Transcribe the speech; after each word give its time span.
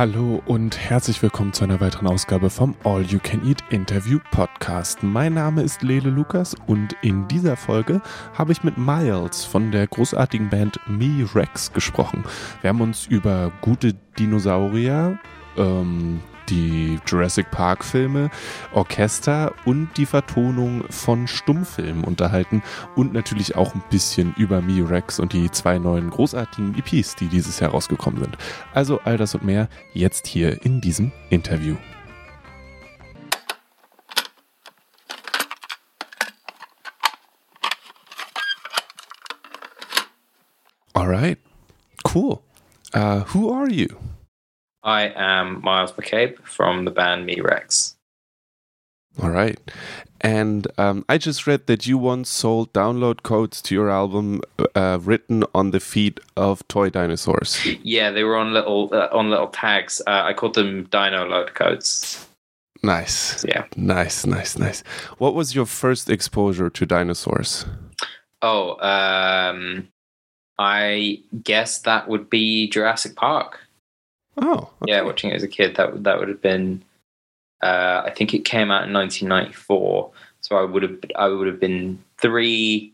Hallo 0.00 0.40
und 0.46 0.78
herzlich 0.78 1.20
willkommen 1.22 1.52
zu 1.52 1.62
einer 1.62 1.78
weiteren 1.78 2.06
Ausgabe 2.06 2.48
vom 2.48 2.74
All 2.84 3.02
You 3.02 3.18
Can 3.22 3.46
Eat 3.46 3.62
Interview 3.68 4.18
Podcast. 4.30 5.02
Mein 5.02 5.34
Name 5.34 5.60
ist 5.60 5.82
Lele 5.82 6.08
Lukas 6.08 6.56
und 6.66 6.96
in 7.02 7.28
dieser 7.28 7.54
Folge 7.54 8.00
habe 8.32 8.52
ich 8.52 8.64
mit 8.64 8.78
Miles 8.78 9.44
von 9.44 9.70
der 9.70 9.86
großartigen 9.86 10.48
Band 10.48 10.80
Me 10.86 11.28
Rex 11.34 11.74
gesprochen. 11.74 12.24
Wir 12.62 12.70
haben 12.70 12.80
uns 12.80 13.08
über 13.08 13.52
gute 13.60 13.92
Dinosaurier, 14.18 15.18
ähm, 15.58 16.20
die 16.50 16.98
Jurassic 17.06 17.50
Park 17.50 17.84
Filme, 17.84 18.30
Orchester 18.72 19.54
und 19.64 19.90
die 19.96 20.06
Vertonung 20.06 20.84
von 20.90 21.26
Stummfilmen 21.26 22.04
unterhalten 22.04 22.62
und 22.96 23.12
natürlich 23.12 23.56
auch 23.56 23.74
ein 23.74 23.82
bisschen 23.90 24.34
über 24.36 24.60
Me 24.60 24.88
Rex 24.88 25.20
und 25.20 25.32
die 25.32 25.50
zwei 25.50 25.78
neuen 25.78 26.10
großartigen 26.10 26.76
EPs, 26.76 27.16
die 27.16 27.28
dieses 27.28 27.60
Jahr 27.60 27.70
rausgekommen 27.70 28.22
sind. 28.22 28.36
Also 28.74 29.00
all 29.04 29.16
das 29.16 29.34
und 29.34 29.44
mehr 29.44 29.68
jetzt 29.94 30.26
hier 30.26 30.64
in 30.64 30.80
diesem 30.80 31.12
Interview. 31.30 31.76
Alright, 40.94 41.38
cool. 42.12 42.42
Uh, 42.92 43.24
who 43.32 43.52
are 43.52 43.68
you? 43.68 43.88
I 44.82 45.12
am 45.14 45.60
Miles 45.62 45.92
McCabe 45.92 46.38
from 46.44 46.84
the 46.84 46.90
band 46.90 47.26
Me 47.26 47.40
Rex. 47.40 47.96
All 49.22 49.30
right. 49.30 49.58
And 50.22 50.66
um, 50.78 51.04
I 51.08 51.18
just 51.18 51.46
read 51.46 51.66
that 51.66 51.86
you 51.86 51.96
once 51.96 52.28
sold 52.28 52.72
download 52.72 53.22
codes 53.22 53.62
to 53.62 53.74
your 53.74 53.90
album 53.90 54.42
uh, 54.74 54.98
written 55.00 55.44
on 55.54 55.70
the 55.70 55.80
feet 55.80 56.20
of 56.36 56.66
toy 56.68 56.90
dinosaurs. 56.90 57.64
Yeah, 57.82 58.10
they 58.10 58.24
were 58.24 58.36
on 58.36 58.52
little 58.52 58.90
uh, 58.92 59.08
on 59.12 59.30
little 59.30 59.48
tags. 59.48 60.02
Uh, 60.06 60.22
I 60.24 60.34
called 60.34 60.54
them 60.54 60.84
Dino 60.84 61.26
load 61.26 61.54
codes. 61.54 62.26
Nice. 62.82 63.44
Yeah. 63.44 63.64
Nice, 63.76 64.26
nice, 64.26 64.58
nice. 64.58 64.82
What 65.18 65.34
was 65.34 65.54
your 65.54 65.66
first 65.66 66.08
exposure 66.08 66.70
to 66.70 66.86
dinosaurs? 66.86 67.66
Oh, 68.42 68.78
um, 68.80 69.88
I 70.58 71.22
guess 71.42 71.80
that 71.80 72.08
would 72.08 72.30
be 72.30 72.68
Jurassic 72.68 73.16
Park. 73.16 73.60
Oh, 74.40 74.70
okay. 74.82 74.92
yeah, 74.92 75.02
watching 75.02 75.30
it 75.30 75.34
as 75.34 75.42
a 75.42 75.48
kid, 75.48 75.76
that 75.76 76.04
that 76.04 76.18
would 76.18 76.28
have 76.28 76.42
been. 76.42 76.82
Uh, 77.62 78.02
I 78.06 78.10
think 78.10 78.32
it 78.32 78.44
came 78.46 78.70
out 78.70 78.88
in 78.88 78.92
1994, 78.94 80.10
so 80.40 80.56
I 80.56 80.62
would 80.62 80.82
have 80.82 80.98
I 81.16 81.28
would 81.28 81.46
have 81.46 81.60
been 81.60 82.02
three, 82.18 82.92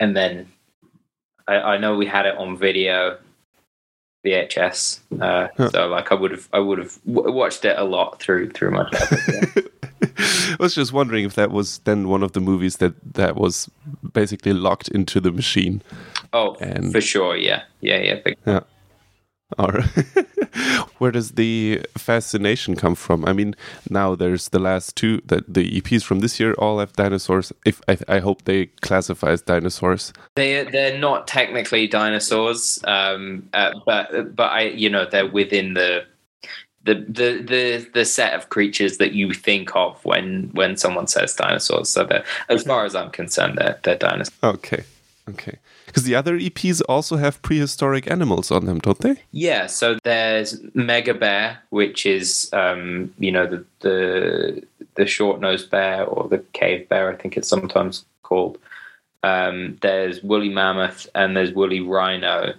and 0.00 0.16
then 0.16 0.50
I, 1.46 1.54
I 1.56 1.78
know 1.78 1.96
we 1.96 2.06
had 2.06 2.24
it 2.26 2.36
on 2.36 2.56
video, 2.56 3.18
VHS. 4.24 5.00
Uh, 5.20 5.48
huh. 5.56 5.70
So 5.70 5.86
like 5.88 6.10
I 6.10 6.14
would 6.14 6.30
have 6.30 6.48
I 6.52 6.58
would 6.58 6.78
have 6.78 6.98
w- 7.06 7.32
watched 7.32 7.64
it 7.64 7.78
a 7.78 7.84
lot 7.84 8.20
through 8.20 8.50
through 8.50 8.70
my 8.72 8.88
childhood. 8.90 9.70
I 10.18 10.56
was 10.58 10.74
just 10.74 10.92
wondering 10.92 11.24
if 11.24 11.34
that 11.34 11.50
was 11.50 11.78
then 11.80 12.08
one 12.08 12.22
of 12.22 12.32
the 12.32 12.40
movies 12.40 12.78
that 12.78 12.94
that 13.14 13.36
was 13.36 13.68
basically 14.12 14.52
locked 14.52 14.88
into 14.88 15.20
the 15.20 15.32
machine. 15.32 15.82
Oh, 16.32 16.54
and 16.60 16.92
for 16.92 17.00
sure, 17.00 17.36
yeah, 17.36 17.62
yeah, 17.80 17.98
yeah. 17.98 18.14
Big 18.24 18.36
yeah. 18.46 18.60
Right. 19.58 19.84
Where 20.98 21.12
does 21.12 21.32
the 21.32 21.82
fascination 21.96 22.74
come 22.74 22.94
from? 22.94 23.24
I 23.24 23.32
mean, 23.32 23.54
now 23.88 24.14
there's 24.14 24.48
the 24.48 24.58
last 24.58 24.96
two 24.96 25.20
that 25.26 25.52
the 25.52 25.80
EPs 25.80 26.02
from 26.02 26.20
this 26.20 26.40
year 26.40 26.54
all 26.54 26.78
have 26.80 26.94
dinosaurs. 26.94 27.52
If 27.64 27.80
I, 27.86 27.98
I 28.08 28.18
hope 28.18 28.44
they 28.44 28.66
classify 28.80 29.30
as 29.30 29.42
dinosaurs. 29.42 30.12
They 30.34 30.64
they're 30.64 30.98
not 30.98 31.28
technically 31.28 31.86
dinosaurs, 31.86 32.80
um, 32.84 33.48
uh, 33.52 33.72
but 33.84 34.34
but 34.34 34.50
I 34.50 34.62
you 34.62 34.90
know 34.90 35.04
they're 35.04 35.30
within 35.30 35.74
the 35.74 36.04
the, 36.82 36.94
the 36.94 37.42
the 37.42 37.90
the 37.92 38.04
set 38.04 38.34
of 38.34 38.48
creatures 38.48 38.98
that 38.98 39.12
you 39.12 39.32
think 39.32 39.76
of 39.76 40.02
when 40.04 40.50
when 40.54 40.76
someone 40.76 41.06
says 41.06 41.34
dinosaurs. 41.34 41.88
So 41.90 42.08
as 42.48 42.62
far 42.64 42.84
as 42.84 42.96
I'm 42.96 43.10
concerned, 43.10 43.58
they're 43.58 43.78
they're 43.82 43.98
dinosaurs. 43.98 44.34
Okay, 44.42 44.82
okay. 45.28 45.58
Because 45.96 46.04
the 46.04 46.14
other 46.14 46.38
EPs 46.38 46.82
also 46.90 47.16
have 47.16 47.40
prehistoric 47.40 48.10
animals 48.10 48.50
on 48.50 48.66
them, 48.66 48.80
don't 48.80 48.98
they? 48.98 49.16
Yeah. 49.30 49.66
So 49.66 49.96
there's 50.04 50.60
Mega 50.74 51.14
Bear, 51.14 51.56
which 51.70 52.04
is 52.04 52.50
um, 52.52 53.14
you 53.18 53.32
know 53.32 53.46
the 53.46 53.64
the 53.80 54.62
the 54.96 55.06
short 55.06 55.40
nosed 55.40 55.70
bear 55.70 56.04
or 56.04 56.28
the 56.28 56.40
cave 56.52 56.86
bear, 56.90 57.10
I 57.10 57.16
think 57.16 57.38
it's 57.38 57.48
sometimes 57.48 58.04
called. 58.24 58.58
Um, 59.22 59.78
there's 59.80 60.22
woolly 60.22 60.50
mammoth 60.50 61.08
and 61.14 61.34
there's 61.34 61.54
woolly 61.54 61.80
rhino, 61.80 62.52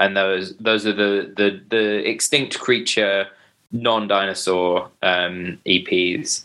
and 0.00 0.16
those 0.16 0.56
those 0.56 0.84
are 0.84 0.92
the 0.92 1.32
the 1.36 1.60
the 1.68 2.08
extinct 2.10 2.58
creature 2.58 3.28
non 3.70 4.08
dinosaur 4.08 4.90
um, 5.04 5.60
EPs. 5.64 6.44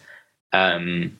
Um, 0.53 1.17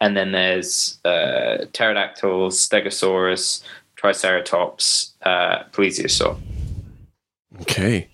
and 0.00 0.16
then 0.16 0.32
there's 0.32 0.98
uh, 1.04 1.66
pterodactyls, 1.74 2.66
stegosaurus, 2.66 3.62
Triceratops, 4.04 5.14
uh, 5.22 5.64
plesiosaur. 5.72 6.38
Okay. 7.62 8.06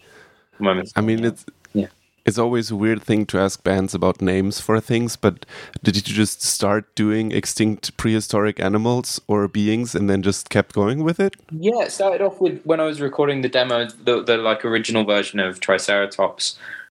I 0.94 1.00
mean, 1.00 1.24
it's 1.24 1.44
yeah. 1.72 1.88
It's 2.24 2.38
always 2.38 2.70
a 2.70 2.76
weird 2.76 3.02
thing 3.02 3.26
to 3.26 3.40
ask 3.40 3.64
bands 3.64 3.92
about 3.92 4.22
names 4.22 4.60
for 4.60 4.78
things, 4.78 5.16
but 5.16 5.44
did 5.82 5.96
you 5.96 6.02
just 6.02 6.42
start 6.42 6.94
doing 6.94 7.32
extinct 7.32 7.96
prehistoric 7.96 8.60
animals 8.60 9.20
or 9.26 9.48
beings 9.48 9.96
and 9.96 10.08
then 10.08 10.22
just 10.22 10.48
kept 10.48 10.76
going 10.76 11.02
with 11.02 11.18
it? 11.18 11.34
Yeah, 11.50 11.82
it 11.82 11.90
started 11.90 12.20
off 12.20 12.40
with 12.40 12.62
when 12.62 12.78
I 12.78 12.84
was 12.84 13.00
recording 13.00 13.40
the 13.40 13.48
demo, 13.48 13.88
the, 14.04 14.22
the 14.22 14.36
like 14.36 14.64
original 14.64 15.04
version 15.04 15.40
of 15.40 15.58
Triceratops 15.58 16.56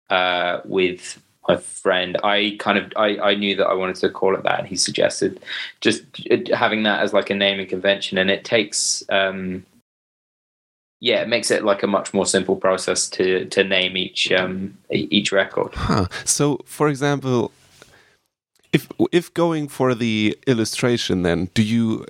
uh, 0.09 0.62
with 0.65 1.23
my 1.55 1.56
friend, 1.56 2.16
I 2.22 2.56
kind 2.59 2.78
of 2.78 2.93
I, 2.97 3.19
I 3.19 3.34
knew 3.34 3.56
that 3.56 3.66
I 3.66 3.75
wanted 3.75 3.97
to 3.97 4.11
call 4.11 4.34
it 4.34 4.43
that, 4.43 4.61
and 4.61 4.69
he 4.69 4.77
suggested 4.77 5.41
just 5.81 6.03
having 6.53 6.83
that 6.84 7.00
as 7.00 7.12
like 7.12 7.31
a 7.31 7.34
naming 7.34 7.69
convention, 7.69 8.19
and 8.19 8.31
it 8.31 8.44
takes 8.44 9.03
um, 9.09 9.65
yeah, 11.00 11.22
it 11.22 11.28
makes 11.28 11.50
it 11.50 11.65
like 11.65 11.83
a 11.83 11.87
much 11.87 12.12
more 12.12 12.27
simple 12.27 12.56
process 12.56 13.09
to 13.11 13.47
to 13.47 13.65
name 13.65 13.97
each 13.97 14.31
um, 14.33 14.77
each 14.91 15.33
record. 15.33 15.75
Huh. 15.75 16.06
So, 16.25 16.61
for 16.66 16.88
example, 16.88 17.53
if 18.72 18.87
if 19.11 19.32
going 19.32 19.69
for 19.69 19.94
the 19.94 20.38
illustration, 20.47 21.22
then 21.22 21.49
do 21.55 21.62
you? 21.62 22.05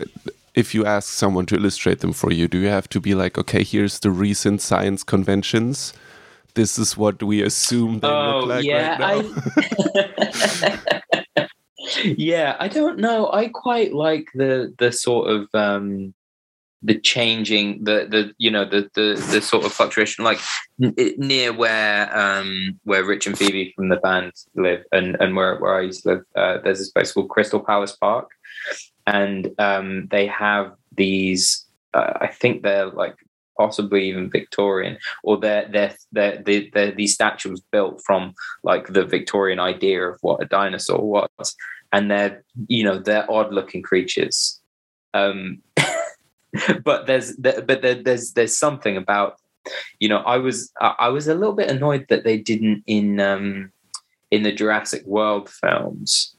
If 0.52 0.74
you 0.74 0.84
ask 0.84 1.08
someone 1.08 1.46
to 1.46 1.54
illustrate 1.54 2.00
them 2.00 2.12
for 2.12 2.32
you, 2.32 2.48
do 2.48 2.58
you 2.58 2.66
have 2.66 2.88
to 2.88 3.00
be 3.00 3.14
like, 3.14 3.38
okay, 3.38 3.62
here's 3.62 4.00
the 4.00 4.10
recent 4.10 4.60
science 4.60 5.04
conventions? 5.04 5.92
This 6.54 6.78
is 6.78 6.96
what 6.96 7.22
we 7.22 7.42
assume 7.42 8.00
they 8.00 8.08
oh, 8.08 8.40
look 8.40 8.48
like 8.48 8.64
yeah, 8.64 8.98
right 8.98 9.24
I... 11.36 11.48
yeah, 12.04 12.56
I 12.58 12.68
don't 12.68 12.98
know. 12.98 13.30
I 13.32 13.48
quite 13.48 13.92
like 13.92 14.28
the 14.34 14.74
the 14.78 14.92
sort 14.92 15.28
of 15.28 15.48
um 15.54 16.14
the 16.82 16.98
changing 16.98 17.84
the 17.84 18.06
the 18.10 18.32
you 18.38 18.50
know 18.50 18.64
the 18.64 18.88
the 18.94 19.22
the 19.30 19.40
sort 19.40 19.64
of 19.64 19.72
fluctuation 19.72 20.24
like 20.24 20.38
near 20.78 21.52
where 21.52 22.16
um 22.16 22.78
where 22.84 23.04
Rich 23.04 23.26
and 23.26 23.36
Phoebe 23.36 23.72
from 23.76 23.88
the 23.88 23.96
band 23.96 24.32
live 24.54 24.84
and 24.92 25.16
and 25.20 25.36
where 25.36 25.58
where 25.58 25.76
I 25.76 25.82
used 25.82 26.04
to 26.04 26.08
live 26.08 26.24
uh, 26.36 26.58
there's 26.62 26.78
this 26.78 26.90
place 26.90 27.12
called 27.12 27.28
Crystal 27.28 27.60
Palace 27.60 27.96
Park 27.96 28.30
and 29.06 29.50
um 29.58 30.08
they 30.10 30.26
have 30.26 30.72
these 30.96 31.66
uh, 31.92 32.12
I 32.20 32.28
think 32.28 32.62
they're 32.62 32.86
like 32.86 33.16
possibly 33.60 34.08
even 34.08 34.30
Victorian, 34.30 34.96
or 35.22 35.36
they're, 35.36 35.68
they're, 35.70 35.94
they're, 36.12 36.42
they're, 36.46 36.64
they're 36.72 36.92
these 36.92 37.12
statues 37.12 37.60
built 37.70 38.00
from 38.06 38.32
like 38.62 38.86
the 38.86 39.04
Victorian 39.04 39.60
idea 39.60 40.00
of 40.08 40.16
what 40.22 40.42
a 40.42 40.46
dinosaur 40.46 41.04
was. 41.38 41.54
And 41.92 42.10
they're, 42.10 42.42
you 42.68 42.84
know, 42.84 42.98
they're 42.98 43.30
odd 43.30 43.52
looking 43.52 43.82
creatures. 43.82 44.58
Um, 45.12 45.58
but 46.84 47.06
there's, 47.06 47.36
but 47.36 47.82
there, 47.82 48.02
there's, 48.02 48.32
there's 48.32 48.56
something 48.56 48.96
about, 48.96 49.36
you 49.98 50.08
know, 50.08 50.20
I 50.20 50.38
was, 50.38 50.72
I 50.80 51.08
was 51.08 51.28
a 51.28 51.34
little 51.34 51.54
bit 51.54 51.70
annoyed 51.70 52.06
that 52.08 52.24
they 52.24 52.38
didn't 52.38 52.82
in, 52.86 53.20
um, 53.20 53.72
in 54.30 54.42
the 54.42 54.52
Jurassic 54.52 55.04
World 55.04 55.50
films 55.50 56.34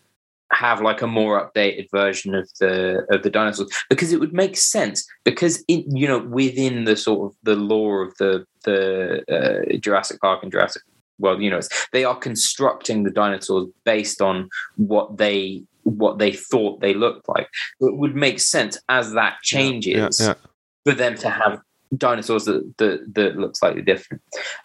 have 0.51 0.81
like 0.81 1.01
a 1.01 1.07
more 1.07 1.41
updated 1.41 1.89
version 1.91 2.35
of 2.35 2.49
the 2.59 3.05
of 3.09 3.23
the 3.23 3.29
dinosaurs 3.29 3.71
because 3.89 4.11
it 4.11 4.19
would 4.19 4.33
make 4.33 4.57
sense 4.57 5.07
because 5.23 5.63
in 5.67 5.95
you 5.95 6.07
know 6.07 6.19
within 6.19 6.83
the 6.83 6.95
sort 6.95 7.31
of 7.31 7.37
the 7.43 7.55
lore 7.55 8.03
of 8.03 8.15
the 8.17 8.45
the 8.65 9.23
uh, 9.31 9.77
Jurassic 9.77 10.19
Park 10.21 10.43
and 10.43 10.51
Jurassic 10.51 10.83
World 11.19 11.41
universe 11.41 11.69
they 11.93 12.03
are 12.03 12.15
constructing 12.15 13.03
the 13.03 13.11
dinosaurs 13.11 13.67
based 13.85 14.21
on 14.21 14.49
what 14.75 15.17
they 15.17 15.63
what 15.83 16.19
they 16.19 16.31
thought 16.31 16.81
they 16.81 16.93
looked 16.93 17.27
like 17.29 17.47
it 17.79 17.97
would 17.97 18.15
make 18.15 18.39
sense 18.39 18.77
as 18.89 19.13
that 19.13 19.41
changes 19.41 20.19
yeah, 20.19 20.27
yeah, 20.27 20.33
yeah. 20.33 20.49
for 20.91 20.93
them 20.95 21.15
to 21.15 21.29
have 21.29 21.61
dinosaurs 21.97 22.45
that 22.45 22.73
that, 22.77 23.13
that 23.13 23.37
look 23.37 23.55
slightly 23.55 23.81
different 23.81 24.21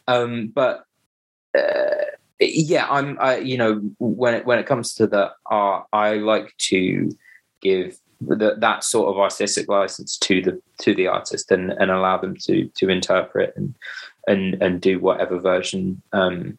um, 0.08 0.48
but 0.54 0.84
uh, 1.56 2.04
yeah 2.40 2.86
i'm 2.90 3.16
I, 3.20 3.38
you 3.38 3.56
know 3.56 3.80
when 3.98 4.34
it 4.34 4.46
when 4.46 4.58
it 4.58 4.66
comes 4.66 4.94
to 4.94 5.06
the 5.06 5.30
art 5.46 5.86
i 5.92 6.14
like 6.14 6.54
to 6.58 7.10
give 7.62 7.98
the, 8.20 8.56
that 8.58 8.82
sort 8.82 9.08
of 9.08 9.18
artistic 9.20 9.68
license 9.68 10.16
to 10.18 10.42
the 10.42 10.62
to 10.80 10.94
the 10.94 11.06
artist 11.06 11.50
and 11.50 11.70
and 11.72 11.90
allow 11.90 12.18
them 12.18 12.36
to 12.42 12.68
to 12.76 12.88
interpret 12.88 13.54
and 13.56 13.74
and 14.26 14.60
and 14.62 14.80
do 14.80 14.98
whatever 14.98 15.38
version 15.38 16.02
um 16.12 16.58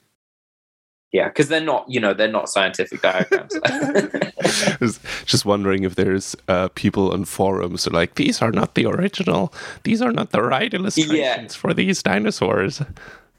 yeah, 1.14 1.30
because 1.30 1.48
they're 1.48 1.62
not, 1.62 1.86
you 1.90 2.02
know, 2.02 2.14
they're 2.14 2.28
not 2.28 2.50
scientific 2.50 3.02
diagrams. 3.02 3.54
just 5.26 5.46
wondering 5.46 5.84
if 5.84 5.96
there's 5.96 6.36
uh, 6.50 6.68
people 6.76 7.14
on 7.14 7.24
forums 7.24 7.86
who 7.86 7.92
are 7.92 7.94
like, 7.94 8.16
these 8.16 8.42
are 8.42 8.52
not 8.52 8.76
the 8.76 8.86
original, 8.86 9.54
these 9.84 10.02
are 10.02 10.12
not 10.12 10.32
the 10.32 10.42
right 10.42 10.74
illustrations 10.74 11.18
Yeah. 11.18 11.48
for 11.48 11.74
these 11.74 12.04
dinosaurs. 12.04 12.82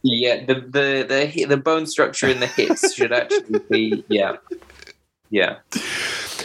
Yeah, 0.02 0.44
the 0.44 0.54
the 0.54 1.06
the 1.08 1.44
the 1.44 1.56
bone 1.56 1.86
structure 1.86 2.28
in 2.28 2.40
the 2.40 2.46
hips 2.46 2.92
should 2.94 3.12
actually 3.12 3.60
be 3.70 4.04
yeah, 4.08 4.36
yeah. 5.30 5.56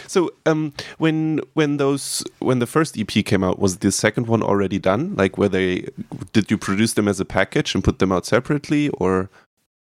So, 0.06 0.30
um, 0.46 0.72
when 0.98 1.40
when 1.54 1.78
those 1.78 2.22
when 2.38 2.58
the 2.58 2.66
first 2.66 2.98
EP 2.98 3.08
came 3.24 3.42
out, 3.42 3.58
was 3.58 3.78
the 3.78 3.90
second 3.90 4.26
one 4.28 4.42
already 4.42 4.78
done? 4.78 5.14
Like, 5.16 5.38
were 5.38 5.48
they? 5.48 5.88
Did 6.32 6.50
you 6.50 6.58
produce 6.58 6.92
them 6.94 7.08
as 7.08 7.20
a 7.20 7.24
package 7.24 7.74
and 7.74 7.82
put 7.82 7.98
them 7.98 8.12
out 8.12 8.26
separately, 8.26 8.90
or? 8.90 9.28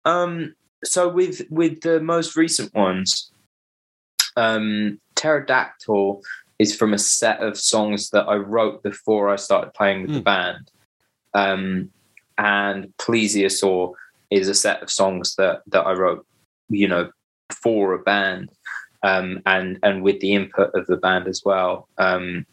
Um, 0.05 0.55
so 0.85 1.09
with 1.09 1.43
with 1.51 1.83
the 1.83 2.01
most 2.01 2.37
recent 2.37 2.75
ones, 2.75 3.31
um, 4.37 5.01
Pterodactyl 5.17 6.23
is 6.59 6.75
from 6.75 6.95
a 6.95 6.99
set 6.99 7.41
of 7.43 7.59
songs 7.59 8.11
that 8.11 8.29
I 8.29 8.37
wrote 8.37 8.83
before 8.83 9.29
I 9.29 9.37
started 9.37 9.75
playing 9.75 10.03
with 10.03 10.13
the 10.13 10.19
Hmm. 10.19 10.23
band, 10.25 10.71
um, 11.35 11.91
and 12.38 12.93
Plesiosaur 12.99 13.93
is 14.31 14.49
a 14.49 14.55
set 14.55 14.82
of 14.82 14.90
songs 14.90 15.34
that 15.37 15.62
that 15.69 15.87
I 15.87 15.93
wrote, 15.93 16.26
you 16.69 16.88
know, 16.88 17.11
for 17.50 17.93
a 17.93 17.99
band, 17.99 18.50
um, 19.02 19.40
and 19.46 19.79
and 19.82 20.02
with 20.02 20.20
the 20.20 20.34
input 20.34 20.75
of 20.75 20.87
the 20.87 20.96
band 20.96 21.29
as 21.29 21.43
well. 21.44 21.88
Um, 21.99 22.46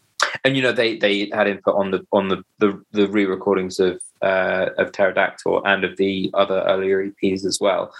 and 0.43 0.55
you 0.55 0.61
know 0.61 0.71
they 0.71 0.97
they 0.97 1.29
had 1.33 1.47
input 1.47 1.75
on 1.75 1.91
the 1.91 2.05
on 2.11 2.29
the 2.29 2.43
the, 2.59 2.81
the 2.91 3.07
re-recordings 3.07 3.79
of 3.79 4.01
uh, 4.21 4.67
of 4.77 4.91
Pterodactyl 4.91 5.63
and 5.65 5.83
of 5.83 5.97
the 5.97 6.29
other 6.33 6.63
earlier 6.67 7.09
EPs 7.09 7.45
as 7.45 7.59
well. 7.59 7.93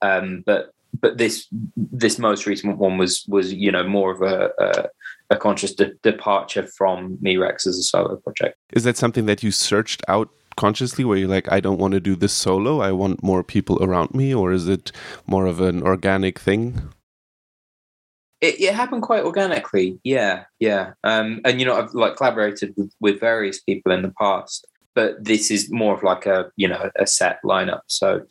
Um, 0.00 0.42
but 0.44 0.74
but 1.00 1.18
this 1.18 1.48
this 1.76 2.18
most 2.18 2.46
recent 2.46 2.78
one 2.78 2.98
was 2.98 3.24
was 3.28 3.52
you 3.52 3.72
know 3.72 3.84
more 3.84 4.12
of 4.12 4.22
a 4.22 4.50
a, 4.58 4.88
a 5.30 5.36
conscious 5.36 5.74
de- 5.74 5.94
departure 6.02 6.66
from 6.66 7.18
me 7.20 7.36
Rex 7.36 7.66
as 7.66 7.78
a 7.78 7.82
solo 7.82 8.16
project. 8.16 8.58
Is 8.72 8.84
that 8.84 8.96
something 8.96 9.26
that 9.26 9.42
you 9.42 9.50
searched 9.50 10.02
out 10.08 10.28
consciously, 10.56 11.04
where 11.04 11.16
you're 11.18 11.28
like, 11.28 11.50
I 11.50 11.60
don't 11.60 11.78
want 11.78 11.92
to 11.92 12.00
do 12.00 12.16
this 12.16 12.32
solo, 12.32 12.80
I 12.80 12.92
want 12.92 13.22
more 13.22 13.42
people 13.42 13.82
around 13.82 14.14
me, 14.14 14.34
or 14.34 14.52
is 14.52 14.68
it 14.68 14.92
more 15.26 15.46
of 15.46 15.60
an 15.60 15.82
organic 15.82 16.38
thing? 16.38 16.90
It, 18.40 18.60
it 18.60 18.74
happened 18.74 19.02
quite 19.02 19.24
organically, 19.24 20.00
yeah, 20.02 20.44
yeah. 20.58 20.94
Um, 21.04 21.40
and 21.44 21.60
you 21.60 21.66
know 21.66 21.76
I've 21.76 21.94
like 21.94 22.16
collaborated 22.16 22.74
with, 22.76 22.92
with 23.00 23.20
various 23.20 23.60
people 23.60 23.92
in 23.92 24.02
the 24.02 24.12
past, 24.20 24.66
but 24.94 25.22
this 25.24 25.50
is 25.50 25.70
more 25.70 25.94
of 25.94 26.02
like 26.02 26.26
a 26.26 26.50
you 26.56 26.66
know 26.66 26.90
a 26.96 27.06
set 27.06 27.38
lineup. 27.44 27.82
So 27.86 28.22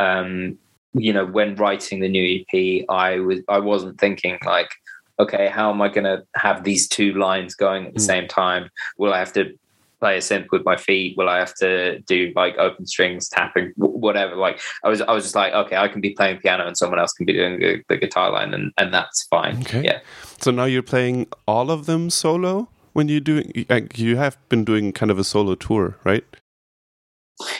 um, 0.00 0.58
you 0.94 1.12
know 1.12 1.24
when 1.24 1.54
writing 1.56 2.00
the 2.00 2.08
new 2.08 2.40
ep 2.40 2.84
i 2.90 3.18
was 3.18 3.40
i 3.48 3.58
wasn't 3.58 3.98
thinking 3.98 4.38
like 4.44 4.70
okay 5.18 5.48
how 5.48 5.70
am 5.70 5.80
i 5.80 5.88
going 5.88 6.04
to 6.04 6.22
have 6.36 6.64
these 6.64 6.86
two 6.88 7.14
lines 7.14 7.54
going 7.54 7.86
at 7.86 7.94
the 7.94 8.00
Mm. 8.00 8.06
same 8.06 8.28
time 8.28 8.70
will 8.98 9.12
i 9.14 9.18
have 9.18 9.32
to 9.32 9.58
play 10.02 10.14
a 10.16 10.24
synth 10.28 10.48
with 10.54 10.64
my 10.70 10.76
feet 10.86 11.16
will 11.16 11.30
i 11.36 11.38
have 11.44 11.54
to 11.54 11.70
do 12.12 12.18
like 12.42 12.54
open 12.66 12.86
strings 12.92 13.28
tapping 13.28 13.72
whatever 14.06 14.34
like 14.46 14.60
i 14.84 14.88
was 14.92 15.00
i 15.10 15.12
was 15.16 15.24
just 15.24 15.38
like 15.42 15.52
okay 15.62 15.76
i 15.84 15.88
can 15.92 16.00
be 16.00 16.12
playing 16.20 16.38
piano 16.44 16.66
and 16.66 16.76
someone 16.76 17.00
else 17.02 17.12
can 17.12 17.26
be 17.30 17.36
doing 17.40 17.60
the, 17.60 17.70
the 17.88 17.96
guitar 17.96 18.30
line 18.36 18.52
and 18.52 18.72
and 18.78 18.92
that's 18.92 19.26
fine 19.34 19.60
Okay. 19.62 19.82
yeah 19.90 20.00
So 20.42 20.50
now 20.50 20.64
you're 20.64 20.82
playing 20.82 21.28
all 21.46 21.70
of 21.70 21.86
them 21.86 22.10
solo 22.10 22.68
when 22.92 23.08
you 23.08 23.20
do. 23.20 23.42
Like, 23.68 23.98
you 23.98 24.16
have 24.16 24.36
been 24.48 24.64
doing 24.64 24.92
kind 24.92 25.10
of 25.10 25.18
a 25.18 25.24
solo 25.24 25.54
tour, 25.54 25.96
right? 26.04 26.24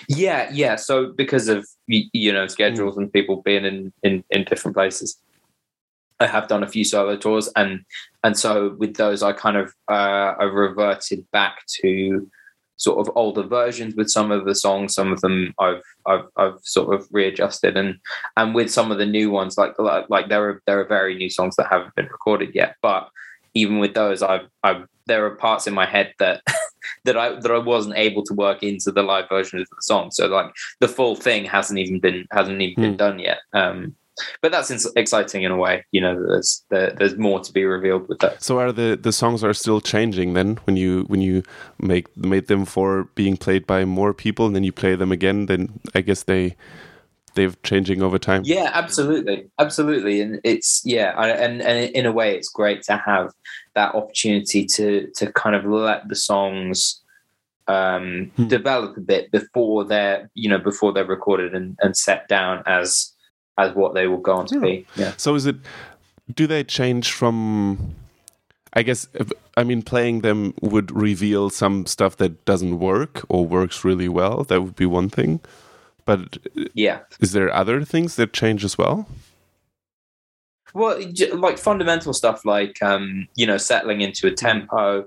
Yeah, 0.08 0.50
yeah. 0.52 0.76
So 0.76 1.12
because 1.12 1.48
of 1.48 1.66
you 1.86 2.32
know 2.32 2.46
schedules 2.46 2.96
mm. 2.96 3.02
and 3.02 3.12
people 3.12 3.42
being 3.42 3.64
in, 3.64 3.92
in 4.02 4.24
in 4.30 4.44
different 4.44 4.76
places, 4.76 5.16
I 6.22 6.26
have 6.26 6.48
done 6.48 6.62
a 6.62 6.68
few 6.68 6.84
solo 6.84 7.16
tours, 7.16 7.48
and 7.56 7.84
and 8.24 8.36
so 8.36 8.74
with 8.78 8.94
those, 8.96 9.22
I 9.22 9.32
kind 9.32 9.56
of 9.56 9.74
uh, 9.90 10.34
I 10.40 10.44
reverted 10.44 11.26
back 11.32 11.66
to 11.80 12.28
sort 12.76 13.06
of 13.06 13.14
older 13.16 13.42
versions 13.44 13.94
with 13.94 14.08
some 14.10 14.30
of 14.32 14.44
the 14.44 14.54
songs. 14.54 14.94
Some 14.94 15.12
of 15.12 15.20
them 15.20 15.54
I've 15.58 15.82
I've 16.06 16.26
I've 16.36 16.58
sort 16.62 16.94
of 16.94 17.06
readjusted, 17.10 17.76
and 17.76 17.98
and 18.36 18.54
with 18.54 18.70
some 18.70 18.90
of 18.92 18.98
the 18.98 19.06
new 19.06 19.30
ones, 19.30 19.58
like 19.58 19.78
like, 19.78 20.08
like 20.08 20.28
there 20.28 20.48
are 20.48 20.62
there 20.66 20.80
are 20.80 20.84
very 20.86 21.14
new 21.14 21.30
songs 21.30 21.56
that 21.56 21.68
haven't 21.70 21.94
been 21.94 22.06
recorded 22.06 22.54
yet, 22.54 22.76
but 22.82 23.08
even 23.54 23.78
with 23.78 23.94
those, 23.94 24.22
I've 24.22 24.48
I've 24.62 24.86
there 25.06 25.26
are 25.26 25.34
parts 25.36 25.66
in 25.66 25.74
my 25.74 25.86
head 25.86 26.14
that. 26.18 26.42
that 27.04 27.16
I 27.16 27.38
that 27.40 27.50
I 27.50 27.58
wasn't 27.58 27.96
able 27.96 28.24
to 28.24 28.34
work 28.34 28.62
into 28.62 28.90
the 28.90 29.02
live 29.04 29.28
version 29.28 29.60
of 29.60 29.68
the 29.68 29.82
song. 29.82 30.10
So 30.10 30.26
like 30.26 30.52
the 30.80 30.88
full 30.88 31.14
thing 31.14 31.44
hasn't 31.44 31.78
even 31.78 32.00
been 32.00 32.26
hasn't 32.32 32.60
even 32.60 32.82
been 32.82 32.92
Hmm. 32.92 32.96
done 32.96 33.18
yet. 33.20 33.38
Um, 33.52 33.94
but 34.40 34.52
that's 34.52 34.70
ins- 34.70 34.90
exciting 34.96 35.42
in 35.42 35.50
a 35.50 35.56
way. 35.56 35.84
You 35.92 36.00
know, 36.00 36.14
there's 36.26 36.64
there, 36.70 36.90
there's 36.90 37.16
more 37.16 37.40
to 37.40 37.52
be 37.52 37.64
revealed 37.64 38.08
with 38.08 38.18
that. 38.20 38.42
So 38.42 38.58
are 38.58 38.72
the 38.72 38.98
the 39.00 39.12
songs 39.12 39.42
are 39.44 39.54
still 39.54 39.80
changing 39.80 40.34
then 40.34 40.58
when 40.64 40.76
you 40.76 41.04
when 41.08 41.20
you 41.20 41.42
make 41.80 42.14
made 42.16 42.48
them 42.48 42.64
for 42.64 43.04
being 43.14 43.36
played 43.36 43.66
by 43.66 43.84
more 43.84 44.12
people 44.14 44.46
and 44.46 44.54
then 44.54 44.64
you 44.64 44.72
play 44.72 44.94
them 44.96 45.12
again? 45.12 45.46
Then 45.46 45.80
I 45.94 46.00
guess 46.02 46.24
they 46.24 46.56
they've 47.34 47.60
changing 47.62 48.02
over 48.02 48.18
time. 48.18 48.42
Yeah, 48.44 48.70
absolutely, 48.74 49.48
absolutely, 49.58 50.20
and 50.20 50.40
it's 50.44 50.82
yeah, 50.84 51.14
I- 51.16 51.30
and 51.30 51.62
and 51.62 51.90
in 51.90 52.04
a 52.06 52.12
way, 52.12 52.36
it's 52.36 52.50
great 52.50 52.82
to 52.84 52.96
have 52.98 53.32
that 53.74 53.94
opportunity 53.94 54.66
to 54.66 55.10
to 55.16 55.32
kind 55.32 55.56
of 55.56 55.64
let 55.64 56.08
the 56.08 56.16
songs 56.16 56.98
um 57.68 58.30
Hmm. 58.36 58.48
develop 58.48 58.96
a 58.96 59.00
bit 59.00 59.30
before 59.30 59.84
they're 59.84 60.28
you 60.34 60.48
know 60.48 60.58
before 60.58 60.92
they're 60.92 61.04
recorded 61.04 61.54
and, 61.54 61.78
and 61.80 61.96
set 61.96 62.26
down 62.26 62.60
as 62.66 63.11
as 63.58 63.74
what 63.74 63.94
they 63.94 64.06
will 64.06 64.18
go 64.18 64.32
on 64.34 64.46
to 64.46 64.54
Yeah. 64.56 64.60
be 64.60 64.86
yeah 64.96 65.12
So 65.16 65.34
is 65.34 65.46
it? 65.46 65.56
Do 66.34 66.46
they 66.46 66.64
change 66.64 67.12
from? 67.12 67.94
I 68.74 68.82
guess 68.82 69.06
if, 69.14 69.30
I 69.56 69.64
mean 69.64 69.82
playing 69.82 70.20
them 70.22 70.54
would 70.62 70.90
reveal 70.90 71.50
some 71.50 71.84
stuff 71.86 72.16
that 72.16 72.44
doesn't 72.46 72.78
work 72.78 73.22
or 73.28 73.44
works 73.46 73.84
really 73.84 74.08
well. 74.08 74.44
That 74.44 74.62
would 74.62 74.76
be 74.76 74.86
one 74.86 75.08
thing. 75.10 75.40
But 76.04 76.38
yeah 76.74 77.00
is 77.20 77.32
there 77.32 77.52
other 77.54 77.84
things 77.84 78.16
that 78.16 78.32
change 78.32 78.64
as 78.64 78.78
well? 78.78 79.06
Well, 80.74 80.98
like 81.34 81.58
fundamental 81.58 82.14
stuff, 82.14 82.46
like 82.46 82.82
um, 82.82 83.28
you 83.34 83.46
know, 83.46 83.58
settling 83.58 84.00
into 84.00 84.26
a 84.26 84.30
tempo, 84.30 85.04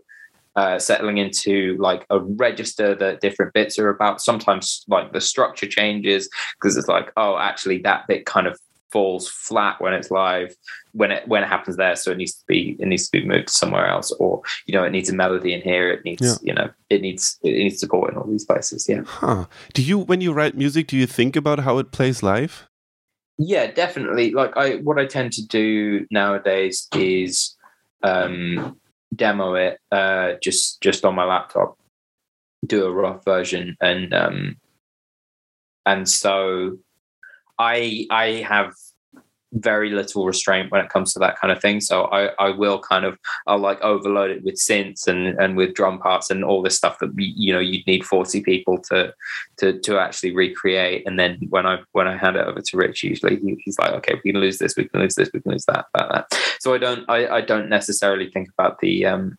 uh, 0.55 0.79
settling 0.79 1.17
into 1.17 1.75
like 1.79 2.05
a 2.09 2.19
register 2.19 2.95
that 2.95 3.21
different 3.21 3.53
bits 3.53 3.77
are 3.79 3.89
about. 3.89 4.21
Sometimes, 4.21 4.83
like 4.87 5.11
the 5.13 5.21
structure 5.21 5.67
changes 5.67 6.29
because 6.53 6.77
it's 6.77 6.87
like, 6.87 7.11
oh, 7.17 7.37
actually, 7.37 7.79
that 7.79 8.07
bit 8.07 8.25
kind 8.25 8.47
of 8.47 8.59
falls 8.91 9.27
flat 9.27 9.81
when 9.81 9.93
it's 9.93 10.09
live 10.09 10.55
when 10.93 11.11
it 11.11 11.27
when 11.27 11.43
it 11.43 11.49
happens 11.49 11.75
there 11.75 11.97
so 11.97 12.11
it 12.11 12.17
needs 12.17 12.33
to 12.33 12.45
be 12.47 12.77
it 12.79 12.85
needs 12.87 13.09
to 13.09 13.19
be 13.19 13.27
moved 13.27 13.49
somewhere 13.49 13.85
else 13.87 14.09
or 14.19 14.41
you 14.67 14.73
know 14.73 14.85
it 14.85 14.91
needs 14.91 15.09
a 15.09 15.13
melody 15.13 15.53
in 15.53 15.59
here 15.59 15.91
it 15.91 16.05
needs 16.05 16.21
Yeah. 16.21 16.35
you 16.41 16.53
know 16.53 16.69
it 16.89 17.01
needs 17.01 17.37
it 17.43 17.51
needs 17.51 17.77
support 17.79 18.13
in 18.13 18.17
all 18.17 18.25
these 18.29 18.45
places 18.45 18.87
yeah 18.87 19.01
Huh. 19.05 19.45
Do 19.73 19.81
you 19.81 19.97
when 19.99 20.21
you 20.21 20.31
write 20.31 20.55
music, 20.55 20.87
do 20.87 20.95
you 20.95 21.07
think 21.07 21.35
about 21.35 21.59
how 21.59 21.77
it 21.79 21.91
plays 21.91 22.23
live? 22.23 22.69
Yeah, 23.37 23.69
definitely. 23.69 24.31
Like 24.31 24.55
I 24.55 24.75
what 24.75 24.97
I 24.97 25.05
tend 25.07 25.33
to 25.33 25.45
do 25.45 26.05
nowadays 26.09 26.87
is 26.95 27.53
um 28.01 28.77
demo 29.15 29.55
it 29.55 29.79
uh 29.91 30.33
just 30.41 30.81
just 30.81 31.05
on 31.05 31.15
my 31.15 31.25
laptop. 31.25 31.77
Do 32.65 32.85
a 32.85 32.91
rough 32.91 33.23
version 33.25 33.77
and 33.81 34.13
um 34.13 34.57
and 35.85 36.07
so 36.09 36.77
I 37.59 38.07
I 38.09 38.45
have 38.47 38.73
very 39.55 39.89
little 39.89 40.25
restraint 40.25 40.71
when 40.71 40.83
it 40.83 40.89
comes 40.89 41.13
to 41.13 41.19
that 41.19 41.39
kind 41.39 41.51
of 41.51 41.61
thing. 41.61 41.81
So 41.81 42.05
I, 42.05 42.27
I 42.39 42.49
will 42.49 42.79
kind 42.79 43.05
of 43.05 43.17
I'll 43.47 43.59
like 43.59 43.81
overload 43.81 44.31
it 44.31 44.43
with 44.43 44.55
synths 44.55 45.07
and, 45.07 45.39
and 45.39 45.55
with 45.55 45.73
drum 45.73 45.99
parts 45.99 46.29
and 46.29 46.43
all 46.43 46.61
this 46.61 46.75
stuff 46.75 46.99
that 46.99 47.11
you 47.17 47.53
know 47.53 47.59
you'd 47.59 47.87
need 47.87 48.05
40 48.05 48.41
people 48.41 48.77
to 48.89 49.13
to 49.57 49.79
to 49.79 49.99
actually 49.99 50.35
recreate. 50.35 51.07
And 51.07 51.19
then 51.19 51.39
when 51.49 51.65
I 51.65 51.79
when 51.93 52.07
I 52.07 52.17
hand 52.17 52.35
it 52.35 52.45
over 52.45 52.61
to 52.61 52.77
Rich, 52.77 53.03
usually 53.03 53.37
he, 53.37 53.61
he's 53.63 53.79
like, 53.79 53.93
okay, 53.93 54.19
we 54.23 54.31
can 54.31 54.41
lose 54.41 54.57
this, 54.57 54.75
we 54.75 54.87
can 54.87 55.01
lose 55.01 55.15
this, 55.15 55.29
we 55.33 55.41
can 55.41 55.51
lose 55.51 55.65
that, 55.65 55.85
that, 55.93 56.09
that. 56.11 56.39
So 56.59 56.73
I 56.73 56.77
don't 56.77 57.09
I, 57.09 57.27
I 57.27 57.41
don't 57.41 57.69
necessarily 57.69 58.29
think 58.29 58.49
about 58.57 58.79
the 58.79 59.05
um 59.05 59.37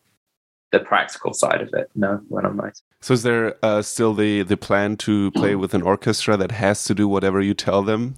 the 0.71 0.79
practical 0.79 1.33
side 1.33 1.61
of 1.61 1.69
it, 1.73 1.89
no, 1.95 2.19
when 2.27 2.45
I'm 2.45 2.57
writing. 2.57 2.81
So 2.99 3.13
is 3.13 3.23
there 3.23 3.55
uh, 3.63 3.81
still 3.81 4.13
the 4.13 4.43
the 4.43 4.57
plan 4.57 4.97
to 4.97 5.31
play 5.31 5.55
with 5.61 5.73
an 5.73 5.81
orchestra 5.81 6.35
that 6.37 6.51
has 6.51 6.83
to 6.85 6.93
do 6.93 7.07
whatever 7.07 7.41
you 7.41 7.53
tell 7.53 7.83
them, 7.83 8.15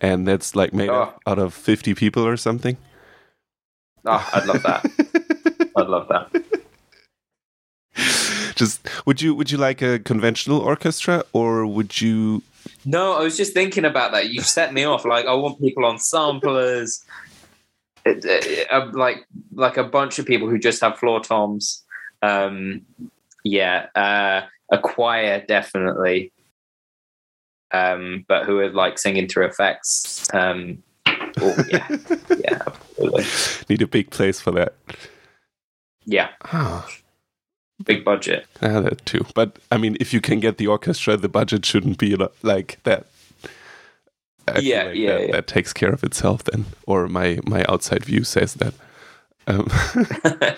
and 0.00 0.26
that's 0.26 0.54
like 0.56 0.72
made 0.72 0.88
Oh. 0.90 1.12
out 1.26 1.38
of 1.38 1.54
fifty 1.54 1.94
people 1.94 2.26
or 2.26 2.36
something? 2.36 2.76
Oh, 4.04 4.28
I'd 4.32 4.46
love 4.46 4.62
that. 4.62 5.70
I'd 5.76 5.88
love 5.88 6.08
that. 6.08 6.30
Just 8.54 8.88
would 9.06 9.20
you 9.22 9.34
would 9.34 9.50
you 9.50 9.58
like 9.58 9.82
a 9.82 9.98
conventional 9.98 10.58
orchestra 10.60 11.24
or 11.32 11.66
would 11.66 12.00
you? 12.00 12.42
No, 12.84 13.12
I 13.14 13.22
was 13.22 13.36
just 13.36 13.52
thinking 13.54 13.84
about 13.84 14.12
that. 14.12 14.30
You 14.30 14.40
set 14.42 14.72
me 14.72 14.84
off. 14.84 15.04
Like 15.04 15.26
I 15.26 15.34
want 15.34 15.60
people 15.60 15.84
on 15.84 15.98
samplers, 15.98 17.04
it, 18.04 18.24
it, 18.24 18.94
like 18.94 19.26
like 19.52 19.76
a 19.76 19.84
bunch 19.84 20.18
of 20.18 20.26
people 20.26 20.48
who 20.48 20.58
just 20.58 20.80
have 20.80 20.98
floor 20.98 21.20
toms. 21.20 21.84
Um, 22.22 22.82
yeah, 23.44 23.86
uh, 23.94 24.42
a 24.72 24.78
choir 24.78 25.44
definitely. 25.46 26.32
Um, 27.72 28.24
but 28.28 28.46
who 28.46 28.58
are 28.58 28.70
like 28.70 28.98
singing 28.98 29.28
through 29.28 29.46
effects. 29.46 30.26
Um, 30.32 30.82
oh, 31.06 31.64
yeah, 31.68 31.86
yeah, 32.38 32.62
absolutely. 32.66 33.24
Need 33.68 33.82
a 33.82 33.86
big 33.86 34.10
place 34.10 34.40
for 34.40 34.50
that. 34.52 34.74
Yeah. 36.04 36.30
Ah. 36.44 36.88
Big 37.84 38.04
budget. 38.04 38.46
Ah, 38.60 38.80
that 38.80 39.06
too. 39.06 39.24
But 39.34 39.58
I 39.70 39.76
mean, 39.78 39.96
if 40.00 40.12
you 40.12 40.20
can 40.20 40.40
get 40.40 40.58
the 40.58 40.66
orchestra, 40.66 41.16
the 41.16 41.28
budget 41.28 41.64
shouldn't 41.64 41.98
be 41.98 42.16
like 42.42 42.80
that. 42.82 43.06
Yeah, 44.60 44.84
like 44.84 44.96
yeah, 44.96 45.12
that, 45.12 45.26
yeah. 45.26 45.32
that 45.32 45.46
takes 45.46 45.72
care 45.72 45.90
of 45.90 46.02
itself 46.02 46.42
then. 46.44 46.66
Or 46.86 47.06
my 47.08 47.38
my 47.46 47.64
outside 47.68 48.04
view 48.04 48.24
says 48.24 48.54
that. 48.54 48.74
Um, 49.46 49.68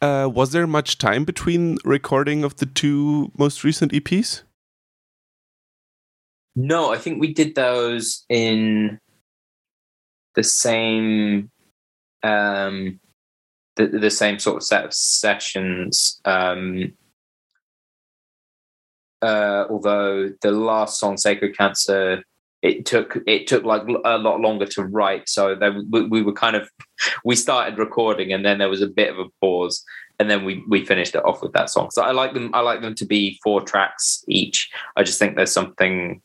uh, 0.02 0.28
was 0.28 0.52
there 0.52 0.66
much 0.66 0.98
time 0.98 1.24
between 1.24 1.78
recording 1.84 2.44
of 2.44 2.56
the 2.56 2.66
two 2.66 3.32
most 3.36 3.64
recent 3.64 3.92
EPs? 3.92 4.42
No, 6.56 6.92
I 6.92 6.98
think 6.98 7.20
we 7.20 7.32
did 7.32 7.54
those 7.54 8.24
in 8.28 8.98
the 10.34 10.42
same 10.42 11.50
um 12.22 13.00
the, 13.76 13.86
the 13.88 14.10
same 14.10 14.38
sort 14.38 14.58
of 14.58 14.62
set 14.62 14.84
of 14.84 14.94
sessions. 14.94 16.20
Um 16.24 16.92
uh 19.22 19.64
although 19.68 20.30
the 20.42 20.52
last 20.52 21.00
song, 21.00 21.16
Sacred 21.16 21.56
Cancer, 21.56 22.22
it 22.62 22.86
took 22.86 23.18
it 23.26 23.46
took 23.46 23.64
like 23.64 23.82
a 24.04 24.18
lot 24.18 24.40
longer 24.40 24.66
to 24.66 24.84
write. 24.84 25.28
So 25.28 25.56
we, 25.90 26.06
we 26.06 26.22
were 26.22 26.32
kind 26.32 26.56
of 26.56 26.68
we 27.24 27.34
started 27.34 27.78
recording 27.78 28.32
and 28.32 28.44
then 28.44 28.58
there 28.58 28.70
was 28.70 28.82
a 28.82 28.86
bit 28.86 29.10
of 29.10 29.18
a 29.18 29.28
pause 29.40 29.84
and 30.20 30.30
then 30.30 30.44
we 30.44 30.62
we 30.68 30.84
finished 30.84 31.16
it 31.16 31.24
off 31.24 31.42
with 31.42 31.52
that 31.54 31.68
song. 31.68 31.90
So 31.90 32.02
I 32.02 32.12
like 32.12 32.32
them 32.32 32.50
I 32.54 32.60
like 32.60 32.80
them 32.80 32.94
to 32.94 33.06
be 33.06 33.40
four 33.42 33.60
tracks 33.60 34.24
each. 34.28 34.70
I 34.96 35.02
just 35.02 35.18
think 35.18 35.34
there's 35.34 35.52
something 35.52 36.22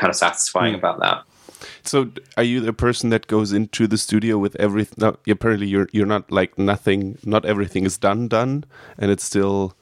kind 0.00 0.10
of 0.10 0.16
satisfying 0.16 0.72
Hmm. 0.74 0.78
about 0.80 1.00
that. 1.00 1.18
So, 1.82 2.10
are 2.38 2.42
you 2.52 2.60
the 2.60 2.72
person 2.72 3.10
that 3.10 3.26
goes 3.26 3.52
into 3.52 3.86
the 3.86 3.98
studio 3.98 4.38
with 4.38 4.56
everything? 4.56 4.94
No, 4.98 5.16
apparently 5.28 5.66
you're 5.66 5.88
you're 5.92 6.06
not 6.16 6.30
like 6.32 6.58
nothing. 6.58 7.18
Not 7.24 7.44
everything 7.44 7.84
is 7.86 7.98
done 7.98 8.28
done, 8.28 8.64
and 8.98 9.10
it's 9.10 9.24
still. 9.24 9.74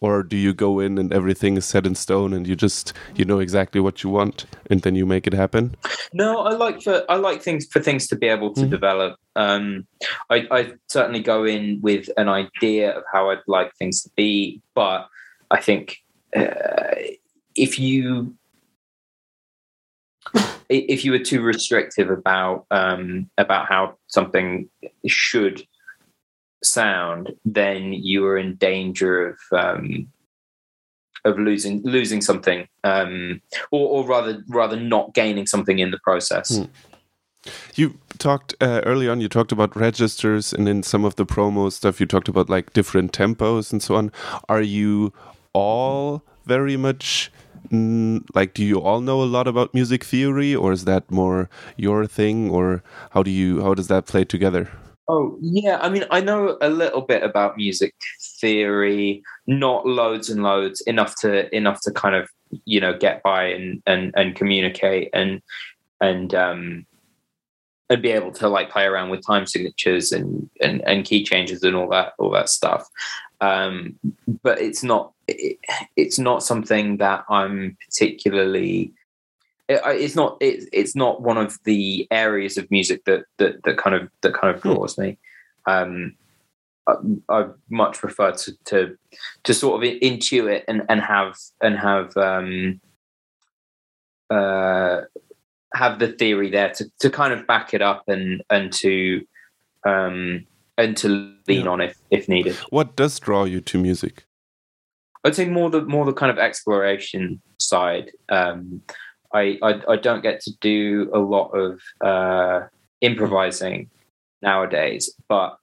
Or 0.00 0.22
do 0.22 0.36
you 0.36 0.52
go 0.54 0.80
in 0.80 0.98
and 0.98 1.12
everything 1.12 1.56
is 1.56 1.64
set 1.64 1.86
in 1.86 1.94
stone, 1.96 2.32
and 2.36 2.46
you 2.46 2.54
just 2.54 2.92
you 3.16 3.24
know 3.24 3.40
exactly 3.40 3.80
what 3.80 4.02
you 4.04 4.10
want, 4.10 4.46
and 4.70 4.82
then 4.82 4.94
you 4.94 5.06
make 5.06 5.26
it 5.26 5.32
happen? 5.34 5.74
No, 6.12 6.38
I 6.50 6.52
like 6.54 6.82
for 6.82 7.02
I 7.08 7.16
like 7.16 7.42
things 7.42 7.66
for 7.72 7.80
things 7.82 8.06
to 8.08 8.16
be 8.16 8.28
able 8.28 8.52
to 8.54 8.60
Mhm. 8.66 8.70
develop. 8.70 9.12
Um, 9.34 9.86
I, 10.30 10.46
I 10.58 10.72
certainly 10.88 11.20
go 11.22 11.44
in 11.44 11.80
with 11.82 12.08
an 12.16 12.28
idea 12.28 12.90
of 12.98 13.02
how 13.12 13.30
I'd 13.30 13.42
like 13.48 13.70
things 13.78 14.02
to 14.02 14.10
be, 14.16 14.60
but 14.74 15.08
I 15.50 15.60
think 15.60 15.96
uh, 16.36 16.94
if 17.56 17.78
you 17.78 18.34
if 20.68 21.04
you 21.04 21.12
were 21.12 21.18
too 21.18 21.42
restrictive 21.42 22.10
about 22.10 22.66
um, 22.70 23.30
about 23.38 23.66
how 23.66 23.96
something 24.06 24.68
should 25.06 25.66
sound, 26.62 27.32
then 27.44 27.92
you 27.92 28.26
are 28.26 28.38
in 28.38 28.56
danger 28.56 29.28
of 29.28 29.38
um, 29.52 30.08
of 31.24 31.38
losing 31.38 31.82
losing 31.82 32.20
something, 32.20 32.66
um, 32.82 33.40
or, 33.70 33.88
or 33.88 34.06
rather 34.06 34.42
rather 34.48 34.76
not 34.76 35.14
gaining 35.14 35.46
something 35.46 35.78
in 35.78 35.90
the 35.90 35.98
process. 35.98 36.58
Hmm. 36.58 36.64
You 37.74 37.98
talked 38.18 38.54
uh, 38.60 38.80
early 38.84 39.08
on. 39.08 39.20
You 39.20 39.28
talked 39.28 39.52
about 39.52 39.76
registers, 39.76 40.52
and 40.52 40.68
in 40.68 40.82
some 40.82 41.04
of 41.04 41.16
the 41.16 41.26
promo 41.26 41.70
stuff, 41.70 42.00
you 42.00 42.06
talked 42.06 42.28
about 42.28 42.48
like 42.48 42.72
different 42.72 43.12
tempos 43.12 43.72
and 43.72 43.82
so 43.82 43.96
on. 43.96 44.12
Are 44.48 44.62
you 44.62 45.12
all 45.52 46.22
very 46.44 46.76
much 46.76 47.30
mm, 47.68 48.24
like? 48.34 48.54
Do 48.54 48.64
you 48.64 48.80
all 48.80 49.00
know 49.00 49.22
a 49.22 49.24
lot 49.24 49.48
about 49.48 49.74
music 49.74 50.04
theory, 50.04 50.54
or 50.54 50.72
is 50.72 50.84
that 50.84 51.10
more 51.10 51.48
your 51.76 52.06
thing, 52.06 52.50
or 52.50 52.82
how 53.10 53.22
do 53.22 53.30
you 53.30 53.62
how 53.62 53.74
does 53.74 53.88
that 53.88 54.06
play 54.06 54.24
together? 54.24 54.70
Oh 55.08 55.36
yeah, 55.40 55.78
I 55.82 55.90
mean, 55.90 56.04
I 56.10 56.20
know 56.20 56.56
a 56.62 56.70
little 56.70 57.02
bit 57.02 57.22
about 57.22 57.56
music 57.56 57.94
theory, 58.40 59.22
not 59.46 59.86
loads 59.86 60.30
and 60.30 60.42
loads, 60.42 60.80
enough 60.82 61.14
to 61.20 61.54
enough 61.54 61.80
to 61.82 61.90
kind 61.90 62.14
of 62.14 62.28
you 62.64 62.80
know 62.80 62.96
get 62.96 63.22
by 63.22 63.44
and 63.44 63.82
and 63.86 64.14
and 64.16 64.34
communicate 64.34 65.10
and 65.12 65.42
and 66.00 66.34
um 66.34 66.86
and 67.90 68.00
be 68.00 68.10
able 68.10 68.32
to 68.32 68.48
like 68.48 68.70
play 68.70 68.84
around 68.84 69.10
with 69.10 69.26
time 69.26 69.46
signatures 69.46 70.10
and 70.10 70.48
and 70.62 70.80
and 70.86 71.04
key 71.04 71.22
changes 71.22 71.62
and 71.62 71.76
all 71.76 71.88
that 71.90 72.14
all 72.18 72.30
that 72.30 72.48
stuff. 72.48 72.88
Um, 73.44 73.98
but 74.42 74.60
it's 74.60 74.82
not 74.82 75.12
it, 75.28 75.58
it's 75.96 76.18
not 76.18 76.42
something 76.42 76.96
that 76.98 77.24
I'm 77.28 77.76
particularly 77.86 78.92
it, 79.68 79.80
it's 79.86 80.14
not 80.14 80.36
it, 80.40 80.68
it's 80.72 80.96
not 80.96 81.22
one 81.22 81.36
of 81.36 81.58
the 81.64 82.06
areas 82.10 82.56
of 82.56 82.70
music 82.70 83.04
that 83.04 83.24
that 83.38 83.62
that 83.64 83.76
kind 83.76 83.96
of 83.96 84.08
that 84.22 84.34
kind 84.34 84.54
of 84.54 84.62
Hmm. 84.62 84.72
draws 84.72 84.96
me. 84.98 85.18
Um, 85.66 86.14
I, 86.86 86.94
I 87.28 87.46
much 87.70 87.98
prefer 87.98 88.32
to 88.32 88.52
to 88.66 88.98
to 89.44 89.54
sort 89.54 89.82
of 89.82 89.90
intuit 89.90 90.62
and 90.68 90.82
and 90.88 91.00
have 91.00 91.36
and 91.60 91.78
have 91.78 92.16
um, 92.16 92.80
uh, 94.30 95.02
have 95.74 95.98
the 95.98 96.12
theory 96.12 96.50
there 96.50 96.70
to 96.70 96.90
to 97.00 97.10
kind 97.10 97.32
of 97.32 97.46
back 97.46 97.74
it 97.74 97.82
up 97.82 98.04
and 98.08 98.42
and 98.50 98.72
to 98.74 99.26
um, 99.84 100.46
and 100.78 100.96
to 100.98 101.08
lean 101.48 101.64
Yeah. 101.64 101.68
on 101.68 101.80
if 101.80 101.96
if 102.10 102.28
needed. 102.28 102.56
What 102.70 102.96
does 102.96 103.18
draw 103.20 103.44
you 103.44 103.60
to 103.60 103.78
music? 103.78 104.24
I'd 105.24 105.34
say 105.34 105.46
more 105.46 105.70
the 105.70 105.82
more 105.82 106.04
the 106.04 106.12
kind 106.12 106.30
of 106.30 106.38
exploration 106.38 107.40
side. 107.58 108.10
Um, 108.28 108.82
I, 109.32 109.58
I 109.62 109.80
I 109.88 109.96
don't 109.96 110.22
get 110.22 110.40
to 110.42 110.52
do 110.60 111.10
a 111.12 111.18
lot 111.18 111.48
of 111.50 111.80
uh, 112.00 112.66
improvising 113.00 113.90
nowadays, 114.42 115.12
but 115.28 115.56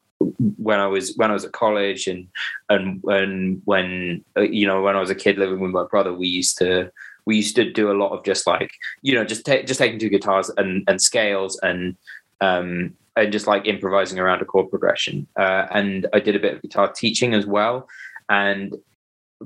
when 0.57 0.79
I 0.79 0.87
was 0.87 1.15
when 1.15 1.29
I 1.29 1.33
was 1.33 1.45
at 1.45 1.51
college 1.51 2.07
and 2.07 2.27
and 2.69 3.01
and 3.05 3.61
when 3.65 4.23
uh, 4.37 4.41
you 4.41 4.65
know 4.67 4.81
when 4.81 4.95
I 4.95 4.99
was 4.99 5.09
a 5.09 5.15
kid 5.15 5.37
living 5.37 5.59
with 5.59 5.71
my 5.71 5.85
brother, 5.85 6.13
we 6.13 6.27
used 6.27 6.57
to 6.59 6.91
we 7.25 7.35
used 7.37 7.55
to 7.55 7.71
do 7.71 7.91
a 7.91 7.97
lot 8.01 8.11
of 8.17 8.23
just 8.25 8.47
like 8.47 8.71
you 9.03 9.13
know 9.13 9.23
just 9.23 9.45
ta- 9.45 9.61
just 9.63 9.79
taking 9.79 9.99
two 9.99 10.09
guitars 10.09 10.49
and 10.57 10.83
and 10.87 11.01
scales 11.01 11.59
and 11.61 11.95
um 12.41 12.95
and 13.15 13.31
just 13.31 13.47
like 13.47 13.67
improvising 13.67 14.19
around 14.19 14.41
a 14.41 14.45
chord 14.45 14.69
progression. 14.69 15.27
Uh, 15.37 15.67
and 15.71 16.07
I 16.13 16.19
did 16.19 16.35
a 16.35 16.39
bit 16.39 16.55
of 16.55 16.61
guitar 16.61 16.91
teaching 16.91 17.33
as 17.33 17.45
well. 17.45 17.87
And 18.29 18.75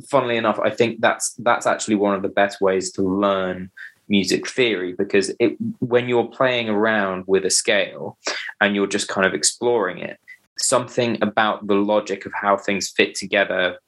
funnily 0.10 0.38
enough, 0.38 0.60
I 0.60 0.70
think 0.70 1.02
that's 1.02 1.34
that's 1.36 1.66
actually 1.66 1.96
one 1.96 2.16
of 2.16 2.22
the 2.22 2.30
best 2.30 2.62
ways 2.62 2.92
to 2.94 3.02
learn 3.02 3.72
music 4.08 4.48
theory 4.48 4.94
because 4.94 5.34
it 5.40 5.58
when 5.80 6.08
you're 6.08 6.28
playing 6.28 6.70
around 6.70 7.24
with 7.26 7.44
a 7.44 7.50
scale 7.50 8.18
and 8.62 8.76
you're 8.76 8.86
just 8.88 9.08
kind 9.08 9.26
of 9.26 9.34
exploring 9.34 9.98
it, 9.98 10.20
something 10.60 11.18
about 11.24 11.66
the 11.66 11.74
logic 11.74 12.26
of 12.26 12.34
how 12.34 12.56
things 12.56 12.90
fit 12.90 13.16
together 13.16 13.80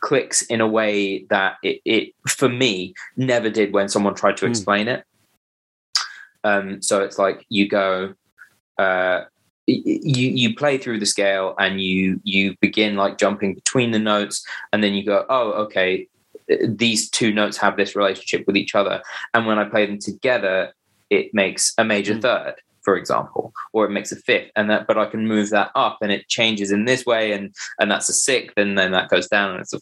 clicks 0.00 0.42
in 0.42 0.60
a 0.60 0.66
way 0.68 1.24
that 1.30 1.56
it, 1.64 1.80
it 1.84 2.14
for 2.28 2.48
me 2.48 2.94
never 3.16 3.50
did 3.50 3.72
when 3.72 3.88
someone 3.88 4.14
tried 4.14 4.36
to 4.36 4.44
Hmm. 4.46 4.52
explain 4.52 4.88
it. 4.88 5.04
Um, 6.44 6.80
so 6.80 7.02
it's 7.02 7.18
like 7.18 7.44
you 7.48 7.68
go, 7.68 8.14
uh, 8.78 9.24
you 9.66 10.30
you 10.30 10.54
play 10.54 10.78
through 10.78 11.00
the 11.00 11.06
scale 11.06 11.54
and 11.58 11.80
you 11.80 12.20
you 12.22 12.54
begin 12.60 12.96
like 12.96 13.18
jumping 13.18 13.54
between 13.54 13.90
the 13.90 13.98
notes 13.98 14.46
and 14.72 14.82
then 14.82 14.94
you 14.94 15.04
go 15.04 15.26
oh 15.28 15.50
okay 15.52 16.06
these 16.68 17.10
two 17.10 17.32
notes 17.32 17.56
have 17.56 17.76
this 17.76 17.96
relationship 17.96 18.46
with 18.46 18.56
each 18.56 18.74
other 18.76 19.02
and 19.34 19.46
when 19.46 19.58
i 19.58 19.64
play 19.64 19.84
them 19.84 19.98
together 19.98 20.72
it 21.10 21.34
makes 21.34 21.74
a 21.78 21.84
major 21.84 22.14
Mm. 22.14 22.22
third 22.22 22.54
for 22.82 22.96
example 22.96 23.52
or 23.72 23.84
it 23.84 23.90
makes 23.90 24.12
a 24.12 24.16
fifth 24.16 24.52
and 24.54 24.70
that 24.70 24.86
but 24.86 24.96
i 24.96 25.06
can 25.06 25.26
move 25.26 25.50
that 25.50 25.72
up 25.74 25.98
and 26.00 26.12
it 26.12 26.28
changes 26.28 26.70
in 26.70 26.84
this 26.84 27.04
way 27.04 27.32
and 27.32 27.52
and 27.80 27.90
that's 27.90 28.08
a 28.08 28.14
sixth 28.14 28.56
and 28.56 28.78
then 28.78 28.92
that 28.92 29.08
goes 29.08 29.26
down 29.26 29.50
and 29.50 29.60
it's 29.60 29.72
a, 29.74 29.80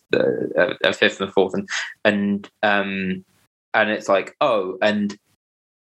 a, 0.56 0.88
a 0.88 0.92
fifth 0.94 1.20
and 1.20 1.28
a 1.28 1.32
fourth 1.32 1.52
and 1.52 1.68
and 2.06 2.48
um 2.62 3.22
and 3.74 3.90
it's 3.90 4.08
like 4.08 4.34
oh 4.40 4.78
and 4.80 5.18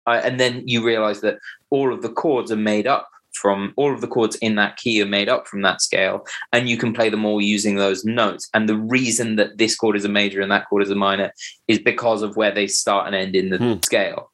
I, 0.10 0.18
and 0.28 0.40
then 0.40 0.54
you 0.68 0.80
realize 0.84 1.22
that 1.22 1.38
all 1.70 1.94
of 1.94 2.02
the 2.02 2.14
chords 2.24 2.52
are 2.52 2.56
made 2.74 2.88
up 2.88 3.08
from 3.34 3.74
all 3.78 3.94
of 3.94 4.02
the 4.02 4.08
chords 4.16 4.36
in 4.38 4.56
that 4.56 4.76
key 4.78 5.02
are 5.04 5.06
made 5.18 5.30
up 5.30 5.48
from 5.48 5.62
that 5.62 5.82
scale 5.82 6.26
and 6.52 6.68
you 6.68 6.78
can 6.78 6.92
play 6.94 7.10
them 7.10 7.26
all 7.26 7.40
using 7.40 7.76
those 7.76 8.04
notes 8.04 8.50
and 8.56 8.68
the 8.68 8.76
reason 8.98 9.36
that 9.36 9.58
this 9.62 9.76
chord 9.76 9.96
is 9.96 10.04
a 10.04 10.10
major 10.10 10.42
and 10.42 10.52
that 10.52 10.68
chord 10.68 10.82
is 10.82 10.90
a 10.90 10.96
minor 10.96 11.32
is 11.68 11.78
because 11.92 12.22
of 12.24 12.36
where 12.36 12.52
they 12.52 12.66
start 12.68 13.06
and 13.08 13.16
end 13.16 13.36
in 13.36 13.50
the 13.52 13.58
Hmm. 13.60 13.76
scale 13.84 14.32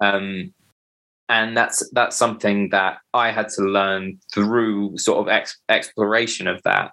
um, 0.00 0.52
and 1.28 1.56
that's 1.56 1.78
that's 1.92 2.16
something 2.16 2.58
that 2.70 2.98
i 3.14 3.30
had 3.30 3.48
to 3.56 3.62
learn 3.62 4.18
through 4.34 4.98
sort 4.98 5.18
of 5.20 5.28
ex- 5.28 5.60
exploration 5.68 6.46
of 6.48 6.60
that 6.64 6.90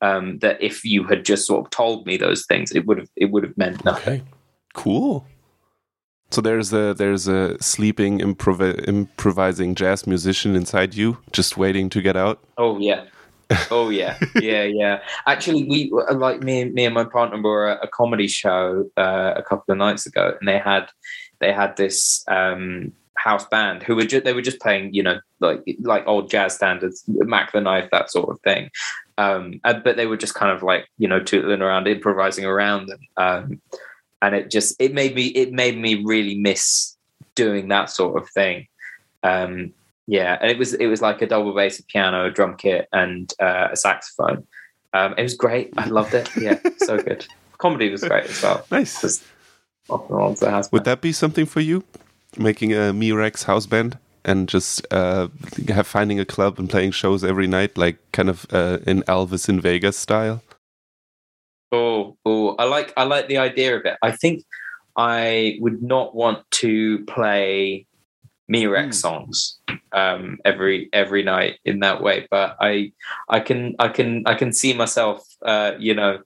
um, 0.00 0.38
that 0.38 0.56
if 0.62 0.82
you 0.84 1.04
had 1.04 1.24
just 1.26 1.46
sort 1.46 1.60
of 1.64 1.70
told 1.70 2.06
me 2.06 2.16
those 2.16 2.42
things 2.46 2.72
it 2.72 2.86
would 2.86 2.98
have 3.02 3.10
it 3.16 3.28
would 3.32 3.44
have 3.44 3.56
meant 3.58 3.84
nothing 3.84 4.20
Okay, 4.20 4.24
cool. 4.74 5.26
So 6.30 6.40
there's 6.40 6.72
a 6.72 6.92
there's 6.92 7.28
a 7.28 7.60
sleeping 7.62 8.18
improv- 8.18 8.86
improvising 8.88 9.74
jazz 9.74 10.06
musician 10.06 10.56
inside 10.56 10.94
you, 10.94 11.18
just 11.32 11.56
waiting 11.56 11.88
to 11.90 12.02
get 12.02 12.16
out. 12.16 12.42
oh 12.58 12.78
yeah 12.78 13.04
oh 13.70 13.88
yeah, 13.90 14.18
yeah, 14.40 14.64
yeah. 14.64 15.00
Actually, 15.26 15.64
we 15.64 15.92
like 16.12 16.42
me, 16.42 16.64
me 16.64 16.84
and 16.84 16.94
my 16.94 17.04
partner 17.04 17.40
were 17.40 17.68
at 17.68 17.84
a 17.84 17.88
comedy 17.88 18.28
show 18.28 18.88
uh, 18.96 19.34
a 19.36 19.42
couple 19.42 19.72
of 19.72 19.78
nights 19.78 20.06
ago, 20.06 20.34
and 20.38 20.48
they 20.48 20.58
had 20.58 20.86
they 21.38 21.52
had 21.52 21.76
this 21.76 22.24
um, 22.28 22.92
house 23.14 23.46
band 23.46 23.82
who 23.82 23.94
were 23.94 24.04
just 24.04 24.24
they 24.24 24.32
were 24.32 24.42
just 24.42 24.60
playing, 24.60 24.92
you 24.94 25.02
know, 25.02 25.20
like 25.40 25.62
like 25.80 26.06
old 26.06 26.30
jazz 26.30 26.54
standards, 26.54 27.04
Mack 27.06 27.52
the 27.52 27.60
Knife, 27.60 27.88
that 27.92 28.10
sort 28.10 28.30
of 28.30 28.40
thing. 28.40 28.70
Um, 29.18 29.60
but 29.62 29.96
they 29.96 30.06
were 30.06 30.18
just 30.18 30.34
kind 30.34 30.54
of 30.54 30.62
like 30.62 30.86
you 30.98 31.08
know 31.08 31.20
tootling 31.20 31.60
around, 31.60 31.86
improvising 31.86 32.44
around, 32.44 32.90
and 32.90 33.00
um, 33.16 33.60
and 34.22 34.34
it 34.34 34.50
just 34.50 34.74
it 34.80 34.92
made 34.94 35.14
me 35.14 35.26
it 35.26 35.52
made 35.52 35.78
me 35.78 36.02
really 36.04 36.36
miss 36.38 36.96
doing 37.34 37.68
that 37.68 37.90
sort 37.90 38.20
of 38.20 38.28
thing. 38.30 38.66
Um, 39.22 39.72
yeah, 40.06 40.38
and 40.40 40.50
it 40.50 40.58
was 40.58 40.74
it 40.74 40.86
was 40.86 41.02
like 41.02 41.22
a 41.22 41.26
double 41.26 41.54
bass, 41.54 41.78
a 41.78 41.84
piano, 41.84 42.26
a 42.26 42.30
drum 42.30 42.56
kit, 42.56 42.88
and 42.92 43.32
uh, 43.40 43.68
a 43.72 43.76
saxophone. 43.76 44.46
Um, 44.92 45.14
it 45.18 45.22
was 45.22 45.34
great. 45.34 45.72
I 45.76 45.86
loved 45.86 46.14
it. 46.14 46.30
Yeah, 46.36 46.58
so 46.78 46.96
good. 47.02 47.26
Comedy 47.58 47.90
was 47.90 48.02
great 48.02 48.24
as 48.24 48.42
well. 48.42 48.64
Nice. 48.70 49.22
Would 50.72 50.84
that 50.84 51.00
be 51.00 51.12
something 51.12 51.46
for 51.46 51.60
you? 51.60 51.84
Making 52.36 52.74
a 52.74 52.92
Me 52.92 53.12
Rex 53.12 53.44
house 53.44 53.66
band 53.66 53.98
and 54.24 54.48
just 54.48 54.84
uh, 54.92 55.28
have 55.68 55.86
finding 55.86 56.20
a 56.20 56.24
club 56.24 56.58
and 56.58 56.68
playing 56.68 56.90
shows 56.90 57.24
every 57.24 57.46
night, 57.46 57.78
like 57.78 57.98
kind 58.12 58.28
of 58.28 58.46
uh, 58.52 58.78
in 58.86 59.02
Elvis 59.02 59.48
in 59.48 59.60
Vegas 59.60 59.96
style. 59.96 60.42
Oh, 61.76 62.16
oh, 62.24 62.54
I 62.58 62.64
like 62.64 62.92
I 62.96 63.04
like 63.04 63.28
the 63.28 63.38
idea 63.38 63.76
of 63.76 63.84
it. 63.84 63.96
I 64.02 64.12
think 64.12 64.44
I 64.96 65.58
would 65.60 65.82
not 65.82 66.14
want 66.14 66.50
to 66.62 67.04
play 67.04 67.86
Me 68.48 68.66
Rex 68.66 68.96
mm. 68.96 69.00
songs 69.00 69.58
um, 69.92 70.38
every 70.44 70.88
every 70.92 71.22
night 71.22 71.58
in 71.64 71.80
that 71.80 72.02
way. 72.02 72.26
But 72.30 72.56
I 72.60 72.92
I 73.28 73.40
can 73.40 73.74
I 73.78 73.88
can 73.88 74.22
I 74.26 74.34
can 74.34 74.52
see 74.52 74.72
myself 74.72 75.22
uh, 75.44 75.72
you 75.78 75.94
know 75.94 76.20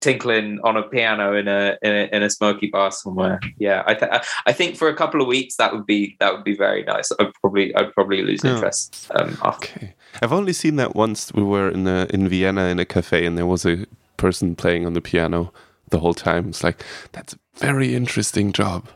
tinkling 0.00 0.58
on 0.64 0.76
a 0.76 0.82
piano 0.82 1.34
in 1.34 1.46
a, 1.46 1.78
in 1.80 1.92
a 1.92 2.16
in 2.16 2.22
a 2.22 2.30
smoky 2.30 2.66
bar 2.66 2.90
somewhere. 2.90 3.40
Yeah, 3.58 3.84
I 3.86 3.94
th- 3.94 4.10
I 4.46 4.52
think 4.52 4.76
for 4.76 4.88
a 4.88 4.96
couple 4.96 5.22
of 5.22 5.28
weeks 5.28 5.56
that 5.56 5.72
would 5.72 5.86
be 5.86 6.16
that 6.18 6.34
would 6.34 6.44
be 6.44 6.56
very 6.56 6.82
nice. 6.82 7.10
I'd 7.18 7.32
probably 7.40 7.74
I'd 7.76 7.92
probably 7.94 8.22
lose 8.22 8.44
interest. 8.44 9.10
Um, 9.14 9.38
okay, 9.44 9.94
I've 10.20 10.32
only 10.32 10.52
seen 10.52 10.76
that 10.76 10.94
once. 10.94 11.32
We 11.32 11.42
were 11.42 11.70
in 11.70 11.86
a, 11.86 12.06
in 12.10 12.28
Vienna 12.28 12.64
in 12.64 12.78
a 12.78 12.84
cafe, 12.84 13.24
and 13.24 13.38
there 13.38 13.46
was 13.46 13.64
a 13.64 13.86
person 14.22 14.54
playing 14.54 14.86
on 14.86 14.92
the 14.92 15.00
piano 15.00 15.52
the 15.90 15.98
whole 15.98 16.14
time. 16.14 16.48
It's 16.48 16.62
like 16.62 16.84
that's 17.10 17.34
a 17.34 17.38
very 17.56 17.94
interesting 17.94 18.52
job. 18.52 18.88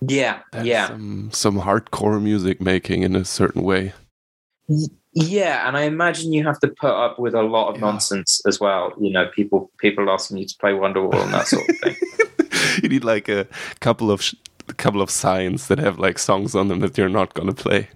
Yeah, 0.00 0.38
That's 0.50 0.66
yeah. 0.66 0.88
Some, 0.88 1.30
some 1.30 1.60
hardcore 1.60 2.22
music 2.22 2.58
making 2.58 3.02
in 3.02 3.14
a 3.14 3.24
certain 3.26 3.62
way. 3.62 3.92
Yeah, 5.12 5.68
and 5.68 5.76
I 5.76 5.82
imagine 5.82 6.32
you 6.32 6.42
have 6.44 6.58
to 6.60 6.68
put 6.68 6.90
up 6.90 7.18
with 7.18 7.34
a 7.34 7.42
lot 7.42 7.68
of 7.68 7.74
yeah. 7.74 7.82
nonsense 7.82 8.40
as 8.46 8.58
well. 8.58 8.94
You 8.98 9.12
know, 9.12 9.26
people 9.34 9.70
people 9.78 10.08
asking 10.08 10.38
you 10.38 10.46
to 10.46 10.56
play 10.58 10.72
Wonderwall 10.72 11.22
and 11.22 11.34
that 11.34 11.48
sort 11.48 11.68
of 11.68 11.76
thing. 11.80 11.96
you 12.82 12.88
need 12.88 13.04
like 13.04 13.28
a 13.28 13.46
couple 13.80 14.10
of 14.10 14.22
a 14.68 14.74
couple 14.74 15.02
of 15.02 15.10
signs 15.10 15.66
that 15.68 15.78
have 15.78 15.98
like 15.98 16.18
songs 16.18 16.54
on 16.54 16.68
them 16.68 16.80
that 16.80 16.96
you're 16.96 17.10
not 17.10 17.34
going 17.34 17.54
to 17.54 17.62
play. 17.62 17.90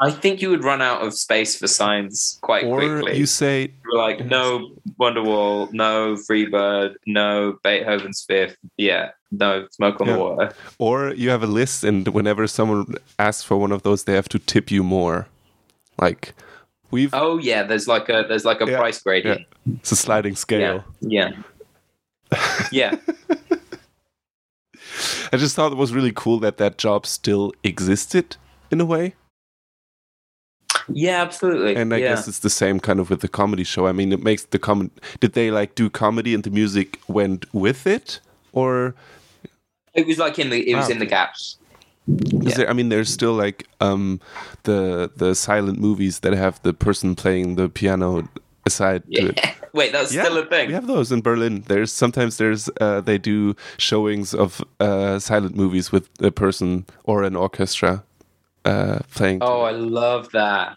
I 0.00 0.10
think 0.10 0.42
you 0.42 0.50
would 0.50 0.64
run 0.64 0.82
out 0.82 1.02
of 1.02 1.14
space 1.14 1.56
for 1.56 1.66
signs 1.66 2.38
quite 2.42 2.64
or 2.64 2.78
quickly. 2.78 3.16
You 3.16 3.26
say 3.26 3.72
You're 3.84 3.98
like 3.98 4.24
no 4.26 4.70
Wonderwall, 5.00 5.72
no 5.72 6.14
Freebird, 6.14 6.94
no 7.06 7.58
Beethoven's 7.62 8.24
Fifth. 8.26 8.56
Yeah, 8.76 9.10
no 9.30 9.66
Smoke 9.70 10.00
on 10.00 10.06
yeah. 10.06 10.12
the 10.12 10.18
Water. 10.18 10.54
Or 10.78 11.14
you 11.14 11.30
have 11.30 11.42
a 11.42 11.46
list, 11.46 11.84
and 11.84 12.08
whenever 12.08 12.46
someone 12.46 12.94
asks 13.18 13.42
for 13.44 13.56
one 13.56 13.72
of 13.72 13.82
those, 13.82 14.04
they 14.04 14.14
have 14.14 14.28
to 14.30 14.38
tip 14.38 14.70
you 14.70 14.82
more. 14.82 15.28
Like 15.98 16.34
we've. 16.90 17.14
Oh 17.14 17.38
yeah, 17.38 17.62
there's 17.62 17.86
like 17.86 18.08
a 18.08 18.24
there's 18.28 18.44
like 18.44 18.60
a 18.60 18.70
yeah, 18.70 18.78
price 18.78 19.00
gradient. 19.00 19.42
Yeah. 19.64 19.74
It's 19.76 19.92
a 19.92 19.96
sliding 19.96 20.36
scale. 20.36 20.84
Yeah. 21.00 21.32
Yeah. 22.72 22.96
I 25.32 25.36
just 25.36 25.54
thought 25.54 25.72
it 25.72 25.78
was 25.78 25.92
really 25.92 26.12
cool 26.12 26.38
that 26.40 26.56
that 26.56 26.78
job 26.78 27.06
still 27.06 27.52
existed 27.62 28.36
in 28.70 28.80
a 28.80 28.84
way. 28.84 29.14
Yeah, 30.88 31.22
absolutely. 31.22 31.76
And 31.76 31.92
I 31.94 31.98
yeah. 31.98 32.08
guess 32.08 32.28
it's 32.28 32.40
the 32.40 32.50
same 32.50 32.80
kind 32.80 33.00
of 33.00 33.10
with 33.10 33.20
the 33.20 33.28
comedy 33.28 33.64
show. 33.64 33.86
I 33.86 33.92
mean, 33.92 34.12
it 34.12 34.22
makes 34.22 34.44
the 34.44 34.58
com. 34.58 34.90
Did 35.20 35.32
they 35.32 35.50
like 35.50 35.74
do 35.74 35.88
comedy 35.88 36.34
and 36.34 36.42
the 36.42 36.50
music 36.50 37.00
went 37.08 37.52
with 37.54 37.86
it, 37.86 38.20
or 38.52 38.94
it 39.94 40.06
was 40.06 40.18
like 40.18 40.38
in 40.38 40.50
the 40.50 40.68
it 40.70 40.74
was 40.74 40.90
in 40.90 40.98
the 40.98 41.06
gaps. 41.06 41.58
Yeah. 42.06 42.54
There, 42.56 42.70
I 42.70 42.74
mean, 42.74 42.90
there's 42.90 43.08
still 43.08 43.32
like 43.32 43.66
um, 43.80 44.20
the 44.64 45.10
the 45.16 45.34
silent 45.34 45.78
movies 45.78 46.20
that 46.20 46.34
have 46.34 46.60
the 46.62 46.74
person 46.74 47.14
playing 47.14 47.56
the 47.56 47.68
piano 47.68 48.28
aside 48.66 49.02
yeah. 49.08 49.30
Wait, 49.72 49.90
that's 49.90 50.14
yeah, 50.14 50.24
still 50.24 50.38
a 50.38 50.46
thing. 50.46 50.68
We 50.68 50.74
have 50.74 50.86
those 50.86 51.10
in 51.10 51.20
Berlin. 51.20 51.64
There's 51.66 51.90
sometimes 51.90 52.36
there's 52.36 52.70
uh, 52.80 53.00
they 53.00 53.18
do 53.18 53.56
showings 53.76 54.32
of 54.32 54.62
uh, 54.78 55.18
silent 55.18 55.56
movies 55.56 55.90
with 55.90 56.08
a 56.20 56.30
person 56.30 56.86
or 57.02 57.24
an 57.24 57.34
orchestra 57.34 58.04
uh, 58.64 59.00
playing. 59.14 59.38
Oh, 59.40 59.62
I 59.62 59.72
love 59.72 60.30
that. 60.32 60.76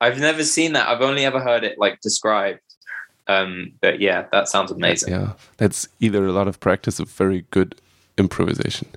I've 0.00 0.18
never 0.18 0.44
seen 0.44 0.72
that. 0.72 0.88
I've 0.88 1.02
only 1.02 1.24
ever 1.24 1.40
heard 1.40 1.64
it 1.64 1.78
like 1.78 2.00
described. 2.00 2.60
Um, 3.26 3.72
but 3.80 4.00
yeah, 4.00 4.26
that 4.32 4.48
sounds 4.48 4.70
amazing. 4.70 5.12
Yeah, 5.12 5.34
that's 5.58 5.88
either 6.00 6.24
a 6.24 6.32
lot 6.32 6.48
of 6.48 6.58
practice 6.58 6.98
or 6.98 7.06
very 7.06 7.44
good 7.50 7.80
improvisation. 8.18 8.88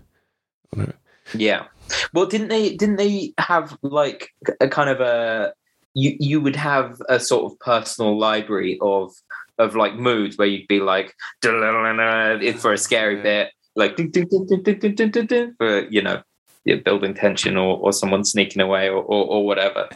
Yeah. 1.33 1.65
Well, 2.13 2.25
didn't 2.25 2.47
they? 2.47 2.75
Didn't 2.75 2.95
they 2.95 3.33
have 3.37 3.77
like 3.81 4.29
a 4.59 4.67
kind 4.67 4.89
of 4.89 5.01
a 5.01 5.53
you 5.93 6.15
you 6.19 6.41
would 6.41 6.55
have 6.55 7.01
a 7.09 7.19
sort 7.19 7.51
of 7.51 7.59
personal 7.59 8.17
library 8.17 8.79
of 8.81 9.11
of 9.59 9.75
like 9.75 9.95
moods 9.95 10.37
where 10.37 10.47
you'd 10.47 10.67
be 10.67 10.79
like 10.79 11.13
for 11.43 12.73
a 12.73 12.77
scary 12.77 13.21
bit, 13.21 13.51
like 13.75 13.95
for 15.57 15.87
you 15.89 16.01
know 16.01 16.23
building 16.65 17.13
tension 17.13 17.57
or, 17.57 17.77
or 17.77 17.93
someone 17.93 18.23
sneaking 18.23 18.61
away 18.61 18.89
or, 18.89 19.01
or, 19.01 19.25
or 19.25 19.45
whatever. 19.45 19.89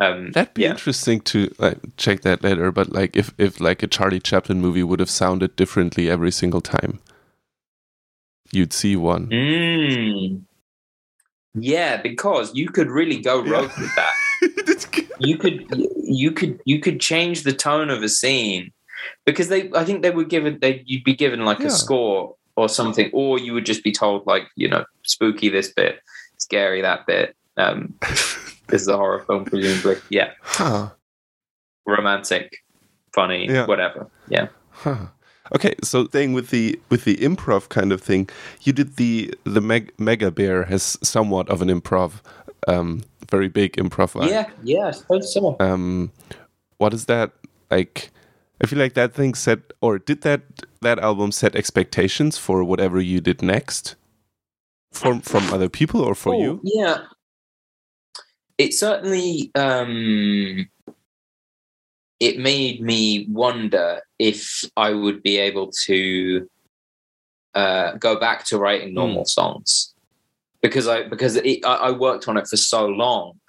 Um, 0.00 0.32
That'd 0.32 0.54
be 0.54 0.62
yeah. 0.62 0.70
interesting 0.70 1.20
to 1.20 1.54
like, 1.58 1.78
check 1.96 2.22
that 2.22 2.42
later. 2.42 2.72
But 2.72 2.92
like, 2.92 3.16
if 3.16 3.32
if 3.38 3.60
like 3.60 3.82
a 3.82 3.86
Charlie 3.86 4.18
Chaplin 4.18 4.60
movie 4.60 4.82
would 4.82 5.00
have 5.00 5.10
sounded 5.10 5.54
differently 5.54 6.10
every 6.10 6.32
single 6.32 6.60
time, 6.60 6.98
you'd 8.50 8.72
see 8.72 8.96
one. 8.96 9.28
Mm. 9.28 10.42
Yeah, 11.54 12.00
because 12.00 12.54
you 12.54 12.68
could 12.68 12.88
really 12.88 13.20
go 13.20 13.42
rogue 13.44 13.70
yeah. 13.76 13.80
with 13.80 13.94
that. 13.94 15.06
you 15.20 15.36
could 15.36 15.66
you 16.02 16.32
could 16.32 16.60
you 16.64 16.80
could 16.80 17.00
change 17.00 17.42
the 17.42 17.52
tone 17.52 17.90
of 17.90 18.02
a 18.02 18.08
scene 18.08 18.72
because 19.24 19.48
they 19.48 19.70
I 19.72 19.84
think 19.84 20.02
they 20.02 20.10
were 20.10 20.24
given 20.24 20.58
they 20.60 20.82
you'd 20.86 21.04
be 21.04 21.14
given 21.14 21.44
like 21.44 21.60
yeah. 21.60 21.66
a 21.66 21.70
score 21.70 22.34
or 22.56 22.68
something, 22.68 23.10
or 23.12 23.38
you 23.38 23.54
would 23.54 23.66
just 23.66 23.82
be 23.82 23.92
told 23.92 24.26
like 24.26 24.44
you 24.56 24.68
know 24.68 24.84
spooky 25.02 25.48
this 25.48 25.72
bit, 25.72 26.00
scary 26.38 26.80
that 26.82 27.06
bit. 27.06 27.34
Um, 27.56 27.94
this 28.00 28.82
is 28.82 28.88
a 28.88 28.96
horror 28.96 29.20
film, 29.20 29.44
presumably. 29.44 29.96
Yeah. 30.08 30.32
Huh. 30.42 30.90
Romantic, 31.86 32.58
funny, 33.14 33.48
yeah. 33.48 33.66
whatever. 33.66 34.08
Yeah. 34.28 34.48
Huh. 34.70 35.06
Okay, 35.54 35.74
so 35.82 36.06
staying 36.06 36.32
with 36.32 36.50
the 36.50 36.80
with 36.88 37.04
the 37.04 37.16
improv 37.16 37.68
kind 37.68 37.92
of 37.92 38.00
thing, 38.00 38.28
you 38.62 38.72
did 38.72 38.96
the 38.96 39.34
the 39.44 39.60
Meg, 39.60 39.92
Mega 39.98 40.30
Bear 40.30 40.64
has 40.64 40.98
somewhat 41.02 41.48
of 41.50 41.60
an 41.60 41.68
improv, 41.68 42.22
um, 42.68 43.02
very 43.30 43.48
big 43.48 43.74
improv. 43.74 44.14
Yeah, 44.28 44.48
yeah, 44.62 44.86
I 44.88 44.90
suppose 44.92 45.32
so. 45.32 45.56
Um, 45.60 46.10
what 46.78 46.94
is 46.94 47.04
that 47.06 47.32
like? 47.70 48.10
I 48.62 48.66
feel 48.66 48.78
like 48.78 48.94
that 48.94 49.12
thing 49.12 49.34
said 49.34 49.62
or 49.80 49.98
did 49.98 50.22
that 50.22 50.42
that 50.82 50.98
album 50.98 51.32
set 51.32 51.56
expectations 51.56 52.38
for 52.38 52.62
whatever 52.62 53.00
you 53.00 53.20
did 53.20 53.42
next, 53.42 53.96
from 54.92 55.20
from 55.20 55.52
other 55.52 55.68
people 55.68 56.00
or 56.00 56.14
for 56.14 56.34
oh, 56.34 56.40
you? 56.40 56.60
Yeah, 56.62 56.98
it 58.58 58.74
certainly 58.74 59.50
um, 59.54 60.68
it 62.20 62.38
made 62.38 62.80
me 62.80 63.26
wonder 63.30 64.00
if 64.18 64.64
I 64.76 64.92
would 64.92 65.22
be 65.22 65.38
able 65.38 65.72
to 65.86 66.48
uh, 67.54 67.92
go 67.96 68.18
back 68.18 68.44
to 68.46 68.58
writing 68.58 68.94
normal 68.94 69.24
mm. 69.24 69.28
songs. 69.28 69.92
Because 70.60 70.86
I 70.86 71.02
because 71.08 71.34
it, 71.34 71.64
I, 71.66 71.74
I, 71.74 71.90
worked 71.90 72.28
on 72.28 72.36
it 72.36 72.46
for 72.46 72.56
so 72.56 72.86
long, 72.86 73.40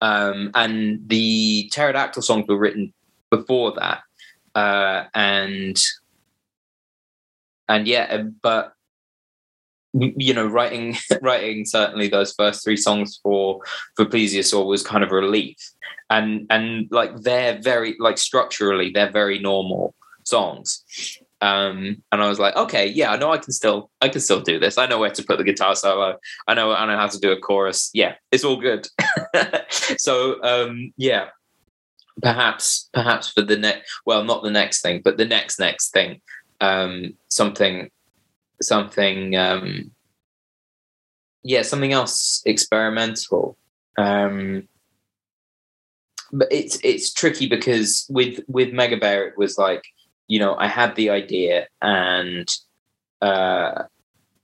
um, 0.00 0.50
and 0.54 1.06
the 1.06 1.68
pterodactyl 1.70 2.22
songs 2.22 2.46
were 2.48 2.56
written 2.56 2.94
before 3.30 3.74
that, 3.74 4.00
uh, 4.54 5.04
and 5.14 5.78
and 7.68 7.86
yeah, 7.86 8.24
but 8.42 8.72
you 9.92 10.34
know, 10.34 10.46
writing 10.46 10.96
writing 11.22 11.64
certainly 11.64 12.08
those 12.08 12.32
first 12.32 12.64
three 12.64 12.76
songs 12.76 13.18
for 13.22 13.60
for 13.96 14.04
Plesiosaur 14.04 14.66
was 14.66 14.82
kind 14.82 15.04
of 15.04 15.10
relief, 15.10 15.56
and 16.10 16.46
and 16.50 16.88
like 16.90 17.16
they're 17.22 17.58
very 17.60 17.96
like 17.98 18.18
structurally 18.18 18.90
they're 18.90 19.10
very 19.10 19.38
normal 19.38 19.94
songs, 20.24 20.82
um, 21.40 22.02
and 22.12 22.22
I 22.22 22.28
was 22.28 22.38
like, 22.38 22.56
okay, 22.56 22.86
yeah, 22.86 23.12
I 23.12 23.16
know 23.16 23.32
I 23.32 23.38
can 23.38 23.52
still 23.52 23.90
I 24.00 24.08
can 24.08 24.20
still 24.20 24.40
do 24.40 24.58
this. 24.58 24.78
I 24.78 24.86
know 24.86 24.98
where 24.98 25.10
to 25.10 25.22
put 25.22 25.38
the 25.38 25.44
guitar 25.44 25.74
solo. 25.74 26.18
I 26.46 26.54
know 26.54 26.72
I 26.72 26.86
know 26.86 26.96
how 26.96 27.08
to 27.08 27.18
do 27.18 27.32
a 27.32 27.38
chorus. 27.38 27.90
Yeah, 27.94 28.14
it's 28.32 28.44
all 28.44 28.56
good. 28.56 28.88
so 29.98 30.42
um, 30.42 30.92
yeah, 30.96 31.28
perhaps 32.22 32.88
perhaps 32.92 33.30
for 33.30 33.42
the 33.42 33.56
next 33.56 33.90
well 34.06 34.24
not 34.24 34.42
the 34.42 34.50
next 34.50 34.80
thing 34.80 35.02
but 35.04 35.18
the 35.18 35.24
next 35.24 35.58
next 35.58 35.90
thing 35.90 36.20
um 36.60 37.14
something 37.28 37.90
something 38.62 39.36
um 39.36 39.90
yeah 41.42 41.62
something 41.62 41.92
else 41.92 42.42
experimental 42.46 43.56
um 43.98 44.66
but 46.32 46.48
it's 46.50 46.78
it's 46.82 47.12
tricky 47.12 47.46
because 47.46 48.06
with 48.08 48.40
with 48.48 48.72
mega 48.72 48.96
bear 48.96 49.26
it 49.26 49.38
was 49.38 49.58
like 49.58 49.84
you 50.28 50.38
know 50.38 50.56
i 50.56 50.66
had 50.66 50.94
the 50.96 51.10
idea 51.10 51.66
and 51.82 52.48
uh 53.22 53.84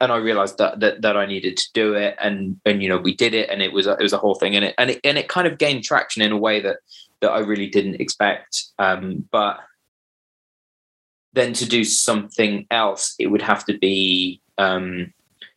and 0.03 0.11
I 0.11 0.17
realized 0.17 0.59
that, 0.59 0.81
that 0.81 1.01
that 1.03 1.17
I 1.17 1.27
needed 1.27 1.57
to 1.57 1.73
do 1.75 1.95
it, 1.95 2.17
and 2.21 2.61
and 2.67 2.83
you 2.83 2.89
know 2.89 2.99
we 2.99 3.15
did 3.15 3.35
it, 3.35 3.49
and 3.49 3.63
it 3.63 3.73
was 3.73 3.87
it 3.87 4.01
was 4.01 4.13
a 4.13 4.19
whole 4.19 4.35
thing, 4.35 4.57
and 4.57 4.65
it 4.65 4.75
and 4.77 4.91
it 4.91 5.01
and 5.05 5.17
it 5.17 5.29
kind 5.29 5.47
of 5.47 5.59
gained 5.59 5.85
traction 5.85 6.23
in 6.23 6.33
a 6.33 6.37
way 6.37 6.61
that 6.61 6.79
that 7.21 7.31
I 7.31 7.39
really 7.39 7.69
didn't 7.69 8.01
expect. 8.01 8.65
Um, 8.81 9.29
but 9.31 9.61
then 11.33 11.53
to 11.55 11.67
do 11.67 11.85
something 11.85 12.67
else, 12.71 13.15
it 13.19 13.29
would 13.29 13.43
have 13.43 13.65
to 13.67 13.79
be 13.79 14.41
um, 14.59 15.13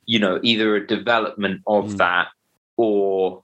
you 0.06 0.20
know 0.20 0.40
either 0.44 0.76
a 0.76 0.88
development 0.88 1.62
of 1.68 1.92
mm. 1.92 1.98
that 1.98 2.28
or 2.78 3.44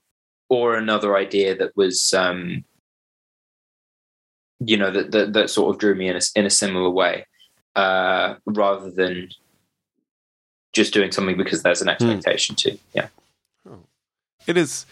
or 0.50 0.76
another 0.76 1.16
idea 1.16 1.56
that 1.56 1.76
was 1.76 2.14
um, 2.14 2.64
you 4.60 4.78
know 4.78 4.92
that, 4.92 5.12
that 5.12 5.34
that 5.34 5.50
sort 5.50 5.74
of 5.74 5.80
drew 5.80 5.96
me 5.96 6.08
in 6.08 6.16
a 6.16 6.22
in 6.36 6.46
a 6.46 6.50
similar 6.50 6.90
way 6.90 7.26
uh, 7.76 8.36
rather 8.46 8.92
than 8.92 9.30
just 10.74 10.94
doing 10.94 11.12
something 11.12 11.38
because 11.38 11.64
there's 11.64 11.82
an 11.82 11.88
hmm. 11.88 11.92
expectation 11.92 12.56
mm. 12.56 12.60
to. 12.60 12.78
Yeah. 12.94 13.08
Oh. 13.70 13.80
It 14.48 14.56
is. 14.56 14.86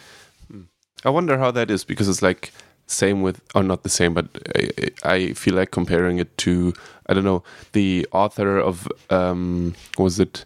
Hmm. 0.51 0.63
I 1.05 1.09
wonder 1.09 1.37
how 1.37 1.51
that 1.51 1.71
is 1.71 1.85
because 1.85 2.09
it's 2.09 2.21
like 2.21 2.51
same 2.89 3.21
with, 3.21 3.41
or 3.55 3.63
not 3.63 3.83
the 3.83 3.89
same, 3.89 4.13
but 4.13 4.27
I, 4.55 4.69
I 5.03 5.33
feel 5.33 5.55
like 5.55 5.71
comparing 5.71 6.19
it 6.19 6.37
to, 6.39 6.73
I 7.07 7.13
don't 7.13 7.23
know, 7.23 7.43
the 7.73 8.07
author 8.11 8.57
of, 8.57 8.87
um, 9.09 9.75
was 9.97 10.19
it, 10.19 10.45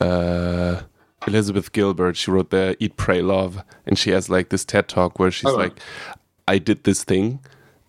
uh, 0.00 0.82
Elizabeth 1.26 1.72
Gilbert. 1.72 2.16
She 2.16 2.30
wrote 2.30 2.50
the 2.50 2.76
Eat, 2.80 2.96
Pray, 2.96 3.20
Love, 3.20 3.62
and 3.86 3.98
she 3.98 4.10
has 4.10 4.30
like 4.30 4.48
this 4.48 4.64
TED 4.64 4.88
talk 4.88 5.18
where 5.18 5.30
she's 5.30 5.50
oh. 5.50 5.56
like, 5.56 5.78
I 6.48 6.58
did 6.58 6.84
this 6.84 7.04
thing 7.04 7.40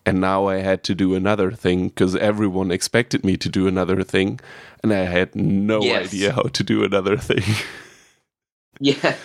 and 0.04 0.20
now 0.20 0.46
I 0.46 0.56
had 0.56 0.82
to 0.84 0.94
do 0.94 1.14
another 1.14 1.52
thing 1.52 1.88
because 1.88 2.16
everyone 2.16 2.70
expected 2.70 3.24
me 3.24 3.36
to 3.36 3.48
do 3.48 3.66
another 3.66 4.02
thing, 4.02 4.40
and 4.82 4.92
I 4.92 5.04
had 5.04 5.34
no 5.34 5.80
yes. 5.82 6.08
idea 6.08 6.32
how 6.32 6.42
to 6.42 6.64
do 6.64 6.84
another 6.84 7.16
thing. 7.16 7.42
yeah. 8.80 9.16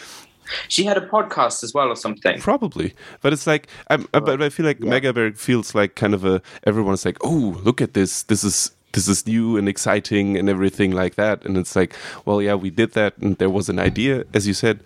She 0.68 0.84
had 0.84 0.98
a 0.98 1.08
podcast 1.08 1.64
as 1.64 1.74
well, 1.74 1.88
or 1.88 1.96
something. 1.96 2.40
Probably, 2.40 2.94
but 3.22 3.34
it's 3.34 3.48
like, 3.48 3.68
I'm, 3.90 4.08
oh. 4.14 4.20
but 4.20 4.42
I 4.42 4.50
feel 4.50 4.66
like 4.66 4.80
yeah. 4.80 4.90
Mega 4.90 5.14
Bear 5.14 5.32
feels 5.34 5.76
like 5.76 5.96
kind 5.96 6.14
of 6.14 6.26
a. 6.26 6.42
Everyone's 6.66 7.06
like, 7.06 7.18
"Oh, 7.22 7.60
look 7.64 7.82
at 7.82 7.94
this! 7.94 8.24
This 8.24 8.44
is 8.44 8.72
this 8.94 9.08
is 9.08 9.28
new 9.28 9.58
and 9.58 9.68
exciting 9.68 10.38
and 10.38 10.50
everything 10.50 10.92
like 10.92 11.16
that." 11.16 11.46
And 11.46 11.58
it's 11.58 11.76
like, 11.76 11.96
well, 12.26 12.42
yeah, 12.42 12.56
we 12.56 12.70
did 12.70 12.94
that, 12.94 13.18
and 13.18 13.38
there 13.38 13.50
was 13.50 13.70
an 13.70 13.80
idea, 13.80 14.26
as 14.34 14.48
you 14.48 14.54
said. 14.54 14.80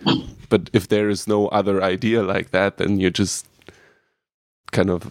But 0.48 0.68
if 0.74 0.88
there 0.88 1.08
is 1.08 1.26
no 1.26 1.48
other 1.48 1.82
idea 1.82 2.22
like 2.22 2.50
that, 2.50 2.76
then 2.76 3.00
you're 3.00 3.08
just 3.10 3.46
kind 4.72 4.90
of 4.90 5.10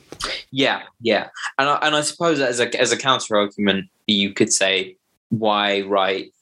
yeah 0.49 0.81
yeah 0.99 1.29
and 1.57 1.69
I, 1.69 1.75
and 1.83 1.95
I 1.95 2.01
suppose 2.01 2.41
as 2.41 2.59
a 2.59 2.79
as 2.79 2.91
a 2.91 2.97
counter 2.97 3.37
argument 3.37 3.85
you 4.07 4.33
could 4.33 4.51
say 4.51 4.97
why 5.29 5.81
write 5.81 6.33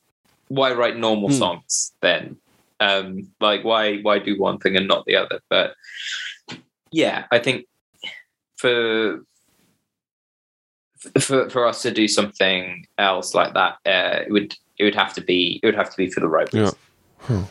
why 0.48 0.74
write 0.74 0.98
normal 0.98 1.30
hmm. 1.30 1.36
songs 1.36 1.92
then 2.02 2.38
um 2.80 3.30
like 3.40 3.64
why 3.64 3.98
why 4.02 4.20
do 4.20 4.40
one 4.40 4.58
thing 4.60 4.76
and 4.76 4.88
not 4.88 5.06
the 5.06 5.16
other? 5.16 5.40
But 5.50 5.76
yeah 6.92 7.26
i 7.32 7.40
think 7.40 7.66
for 8.58 9.20
for 11.20 11.50
for 11.50 11.66
us 11.66 11.82
to 11.82 11.92
do 11.92 12.08
something 12.08 12.86
else 12.98 13.34
like 13.34 13.54
that 13.54 13.74
uh, 13.86 14.24
it 14.26 14.32
would 14.32 14.56
it 14.78 14.84
would 14.84 14.96
have 14.96 15.14
to 15.14 15.22
be 15.22 15.60
it 15.64 15.66
would 15.66 15.76
have 15.76 15.90
to 15.90 15.98
be 15.98 16.10
for 16.10 16.20
the 16.20 16.28
right 16.28 16.54
yeah. 16.54 16.72
Huh 17.20 17.44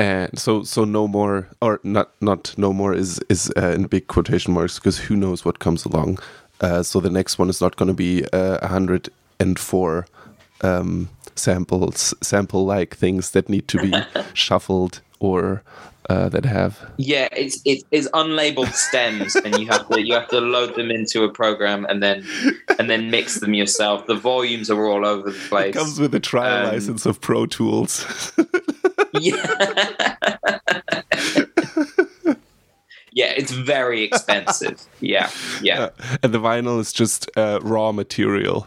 and 0.00 0.38
so 0.38 0.62
so 0.62 0.84
no 0.84 1.08
more 1.08 1.48
or 1.60 1.80
not 1.82 2.12
not 2.20 2.54
no 2.56 2.72
more 2.72 2.94
is 2.94 3.18
is 3.28 3.52
uh, 3.56 3.70
in 3.70 3.88
big 3.88 4.06
quotation 4.06 4.54
marks 4.54 4.78
because 4.78 4.96
who 4.96 5.16
knows 5.16 5.44
what 5.44 5.58
comes 5.58 5.84
along. 5.84 6.18
Uh, 6.60 6.84
so 6.84 7.00
the 7.00 7.10
next 7.10 7.36
one 7.36 7.48
is 7.48 7.60
not 7.60 7.74
going 7.74 7.88
to 7.88 7.94
be 7.94 8.24
uh, 8.32 8.58
104 8.60 10.06
um, 10.60 11.08
samples 11.38 12.14
sample 12.22 12.64
like 12.64 12.96
things 12.96 13.30
that 13.32 13.48
need 13.48 13.68
to 13.68 13.78
be 13.78 13.92
shuffled 14.34 15.00
or 15.20 15.62
uh, 16.08 16.28
that 16.30 16.46
have 16.46 16.90
yeah 16.96 17.28
it's 17.32 17.60
it 17.66 17.82
is 17.90 18.08
unlabeled 18.14 18.72
stems 18.72 19.36
and 19.36 19.58
you 19.58 19.66
have 19.66 19.86
to 19.88 20.00
you 20.00 20.14
have 20.14 20.28
to 20.28 20.40
load 20.40 20.74
them 20.74 20.90
into 20.90 21.22
a 21.22 21.28
program 21.28 21.84
and 21.86 22.02
then 22.02 22.24
and 22.78 22.88
then 22.88 23.10
mix 23.10 23.40
them 23.40 23.52
yourself 23.52 24.06
the 24.06 24.14
volumes 24.14 24.70
are 24.70 24.86
all 24.86 25.04
over 25.04 25.30
the 25.30 25.38
place 25.48 25.74
it 25.74 25.78
comes 25.78 26.00
with 26.00 26.14
a 26.14 26.20
trial 26.20 26.66
um, 26.66 26.72
license 26.72 27.04
of 27.04 27.20
pro 27.20 27.44
tools 27.44 28.32
yeah. 29.20 30.16
yeah, 33.12 33.32
it's 33.36 33.52
very 33.52 34.02
expensive. 34.02 34.80
Yeah, 35.00 35.30
yeah. 35.62 35.80
Uh, 35.80 35.90
and 36.22 36.34
the 36.34 36.38
vinyl 36.38 36.80
is 36.80 36.92
just 36.92 37.30
uh, 37.36 37.60
raw 37.62 37.92
material. 37.92 38.66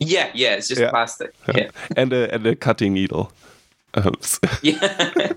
Yeah, 0.00 0.30
yeah, 0.34 0.54
it's 0.54 0.68
just 0.68 0.80
yeah. 0.80 0.90
plastic. 0.90 1.34
Yeah. 1.54 1.70
And 1.96 2.12
a 2.12 2.32
and 2.34 2.46
a 2.46 2.56
cutting 2.56 2.94
needle. 2.94 3.32
Um, 3.94 4.14
yeah. 4.62 5.32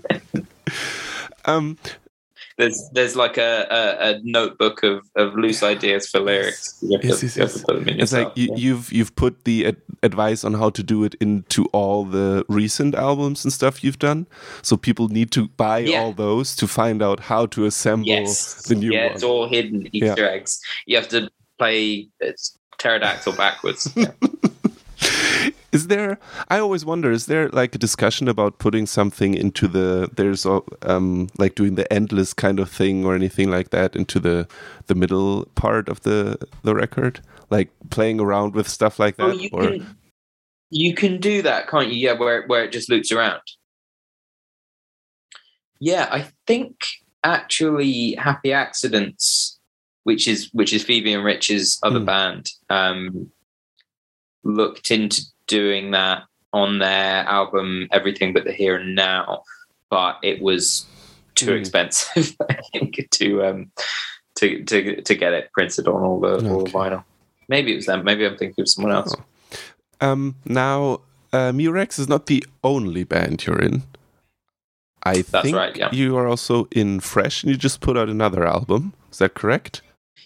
um, 1.46 1.78
there's 2.58 2.90
there's 2.94 3.16
like 3.16 3.38
a, 3.38 3.68
a, 3.70 4.10
a, 4.10 4.20
notebook 4.24 4.84
of, 4.84 5.10
of 5.16 5.34
loose 5.36 5.64
ideas 5.64 6.08
for 6.08 6.20
lyrics. 6.20 6.78
yes, 6.82 7.20
to, 7.20 7.26
yes, 7.26 7.38
yes. 7.38 7.66
It's 7.68 8.14
like 8.14 8.32
you, 8.36 8.50
have 8.50 8.60
you've, 8.60 8.92
you've 8.92 9.16
put 9.16 9.44
the 9.44 9.68
ad 9.68 9.78
advice 10.04 10.44
on 10.44 10.54
how 10.54 10.70
to 10.70 10.84
do 10.84 11.04
it 11.04 11.16
into 11.16 11.66
all 11.74 12.06
the 12.06 12.46
recent 12.48 12.94
albums 12.94 13.44
and 13.44 13.52
stuff 13.52 13.84
you've 13.84 14.00
done. 14.00 14.28
So 14.62 14.78
people 14.78 15.08
need 15.08 15.32
to 15.32 15.48
buy 15.48 15.80
yeah. 15.80 16.02
all 16.02 16.14
those 16.14 16.56
to 16.58 16.68
find 16.68 17.02
out 17.02 17.22
how 17.22 17.48
to 17.48 17.66
assemble 17.66 18.08
yes. 18.08 18.64
the 18.68 18.76
new 18.76 18.92
yeah, 18.92 19.06
one. 19.06 19.14
it's 19.14 19.24
all 19.24 19.48
hidden 19.48 19.88
Easter 19.92 20.24
yeah. 20.24 20.30
eggs. 20.30 20.62
You 20.86 20.98
have 20.98 21.10
to 21.10 21.30
play 21.58 22.08
it's 22.20 22.58
pterodactyl 22.78 23.34
backwards. 23.34 23.92
Is 25.74 25.88
there 25.88 26.20
i 26.50 26.60
always 26.60 26.86
wonder 26.86 27.12
is 27.12 27.26
there 27.26 27.50
like 27.50 27.74
a 27.74 27.80
discussion 27.80 28.28
about 28.28 28.60
putting 28.60 28.86
something 28.86 29.34
into 29.34 29.68
the 29.68 30.08
there's 30.14 30.46
um 30.84 31.30
like 31.40 31.56
doing 31.56 31.76
the 31.76 31.92
endless 31.92 32.32
kind 32.32 32.60
of 32.60 32.70
thing 32.70 33.04
or 33.06 33.16
anything 33.16 33.50
like 33.50 33.72
that 33.72 33.96
into 33.96 34.20
the 34.20 34.48
the 34.86 34.94
middle 34.94 35.46
part 35.56 35.90
of 35.90 36.02
the 36.02 36.38
the 36.62 36.76
record? 36.76 37.22
Like 37.50 37.70
playing 37.90 38.20
around 38.20 38.54
with 38.54 38.70
stuff 38.70 39.00
like 39.00 39.18
that 39.18 39.40
you 39.40 39.50
or 39.52 39.64
can, 39.64 39.98
you 40.70 40.94
can 40.94 41.20
do 41.20 41.42
that 41.42 41.68
can't 41.68 41.90
you? 41.90 42.08
Yeah 42.08 42.14
where 42.14 42.46
where 42.46 42.64
it 42.64 42.72
just 42.72 42.90
loops 42.90 43.12
around. 43.12 43.42
Yeah 45.80 46.08
i 46.12 46.30
think 46.46 46.86
actually 47.24 48.14
happy 48.14 48.54
accidents 48.54 49.60
which 50.04 50.28
is 50.28 50.50
which 50.54 50.72
is 50.72 50.84
phoebe 50.84 51.14
and 51.14 51.24
rich's 51.24 51.80
other 51.84 52.00
hmm. 52.00 52.06
band 52.06 52.52
um 52.70 53.32
looked 54.44 54.92
into 54.92 55.22
doing 55.48 55.92
that 55.92 56.24
on 56.52 56.80
their 56.80 57.24
album 57.24 57.88
Everything 57.92 58.34
But 58.34 58.46
the 58.46 58.52
Here 58.52 58.76
and 58.76 58.96
Now, 58.96 59.44
but 59.90 60.18
it 60.24 60.42
was 60.42 60.86
too 61.36 61.52
mm. 61.52 61.60
expensive, 61.60 62.36
I 62.50 62.58
think, 62.72 63.08
to 63.12 63.44
um 63.44 63.72
to 64.36 64.64
to 64.64 65.02
to 65.02 65.16
get 65.16 65.34
it 65.34 65.52
printed 65.52 65.88
on 65.88 66.02
all 66.02 66.20
the, 66.20 66.28
okay. 66.28 66.50
all 66.50 66.64
the 66.64 66.72
vinyl. 66.72 67.04
Maybe 67.48 67.74
it 67.74 67.76
was 67.76 67.86
them. 67.86 68.04
Maybe 68.04 68.26
I'm 68.26 68.38
thinking 68.38 68.62
of 68.62 68.70
someone 68.70 68.94
else. 68.94 69.14
Oh. 70.02 70.12
Um, 70.12 70.36
now, 70.46 71.02
uh, 71.32 71.52
Me 71.52 71.68
Rex 71.68 72.00
is 72.00 72.08
not 72.08 72.26
the 72.28 72.44
only 72.64 73.04
band 73.04 73.46
you're 73.46 73.60
in. 73.60 73.84
I 75.04 75.22
That's 75.22 75.44
think 75.44 75.56
right, 75.56 75.76
yeah. 75.76 75.90
you 75.92 76.16
are 76.18 76.28
also 76.28 76.68
in 76.72 77.00
Fresh, 77.00 77.44
and 77.44 77.52
you 77.52 77.58
just 77.58 77.82
put 77.82 77.98
out 77.98 78.10
another 78.10 78.46
album. 78.46 78.94
Is 79.12 79.18
that 79.18 79.34
correct? 79.34 79.82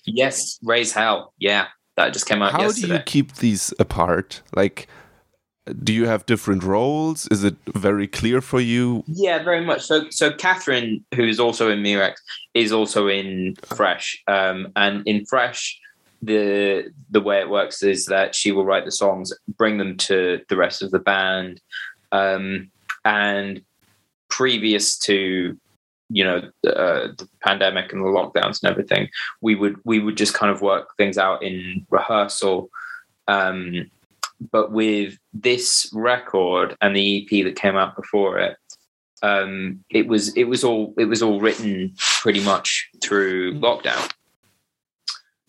Yes, 0.06 0.60
Raise 0.64 0.94
Hell. 0.94 1.34
Yeah, 1.40 1.68
that 1.96 2.14
just 2.14 2.28
came 2.28 2.42
out. 2.42 2.52
How 2.52 2.62
yesterday. 2.62 2.88
do 2.88 2.94
you 2.94 3.00
keep 3.00 3.34
these 3.36 3.74
apart? 3.80 4.42
Like, 4.56 4.88
do 5.84 5.94
you 5.94 6.06
have 6.06 6.26
different 6.26 6.64
roles? 6.64 7.28
Is 7.28 7.44
it 7.44 7.56
very 7.74 8.08
clear 8.08 8.42
for 8.42 8.60
you? 8.60 9.04
Yeah, 9.08 9.44
very 9.44 9.64
much. 9.64 9.82
So, 9.84 10.10
so 10.10 10.32
Catherine, 10.32 11.04
who's 11.16 11.40
also 11.40 11.70
in 11.70 11.82
Me 11.82 11.96
Rex, 11.96 12.22
is 12.54 12.72
also 12.72 13.08
in 13.08 13.56
Fresh, 13.64 14.24
um, 14.28 14.72
and 14.76 15.08
in 15.08 15.26
Fresh, 15.26 15.80
the 16.22 16.92
the 17.12 17.22
way 17.22 17.40
it 17.40 17.50
works 17.50 17.84
is 17.84 18.06
that 18.08 18.34
she 18.34 18.52
will 18.52 18.66
write 18.66 18.86
the 18.86 18.92
songs, 18.92 19.32
bring 19.58 19.78
them 19.78 19.98
to 19.98 20.42
the 20.50 20.58
rest 20.58 20.82
of 20.82 20.92
the 20.92 21.00
band, 21.00 21.62
um, 22.12 22.72
and 23.06 23.62
previous 24.30 24.98
to 24.98 25.58
you 26.10 26.24
know 26.24 26.38
uh, 26.66 27.08
the 27.18 27.28
pandemic 27.42 27.92
and 27.92 28.02
the 28.02 28.08
lockdowns 28.08 28.62
and 28.62 28.72
everything, 28.72 29.10
we 29.42 29.56
would 29.56 29.76
we 29.84 30.00
would 30.00 30.18
just 30.18 30.34
kind 30.34 30.52
of 30.52 30.62
work 30.62 30.96
things 30.98 31.18
out 31.18 31.44
in 31.44 31.86
rehearsal. 31.90 32.70
Um, 33.28 33.90
but 34.52 34.72
with 34.72 35.18
this 35.34 35.90
record 35.94 36.76
and 36.82 36.96
the 36.96 37.24
EP 37.24 37.44
that 37.44 37.56
came 37.56 37.76
out 37.76 37.96
before 37.96 38.40
it, 38.40 38.58
um, 39.24 39.84
it 39.90 40.08
was 40.08 40.36
it 40.36 40.46
was 40.46 40.64
all 40.64 40.94
it 40.98 41.06
was 41.06 41.22
all 41.22 41.40
written 41.40 41.94
pretty 42.22 42.44
much 42.44 42.90
through 43.02 43.54
mm. 43.54 43.60
lockdown. 43.60 44.12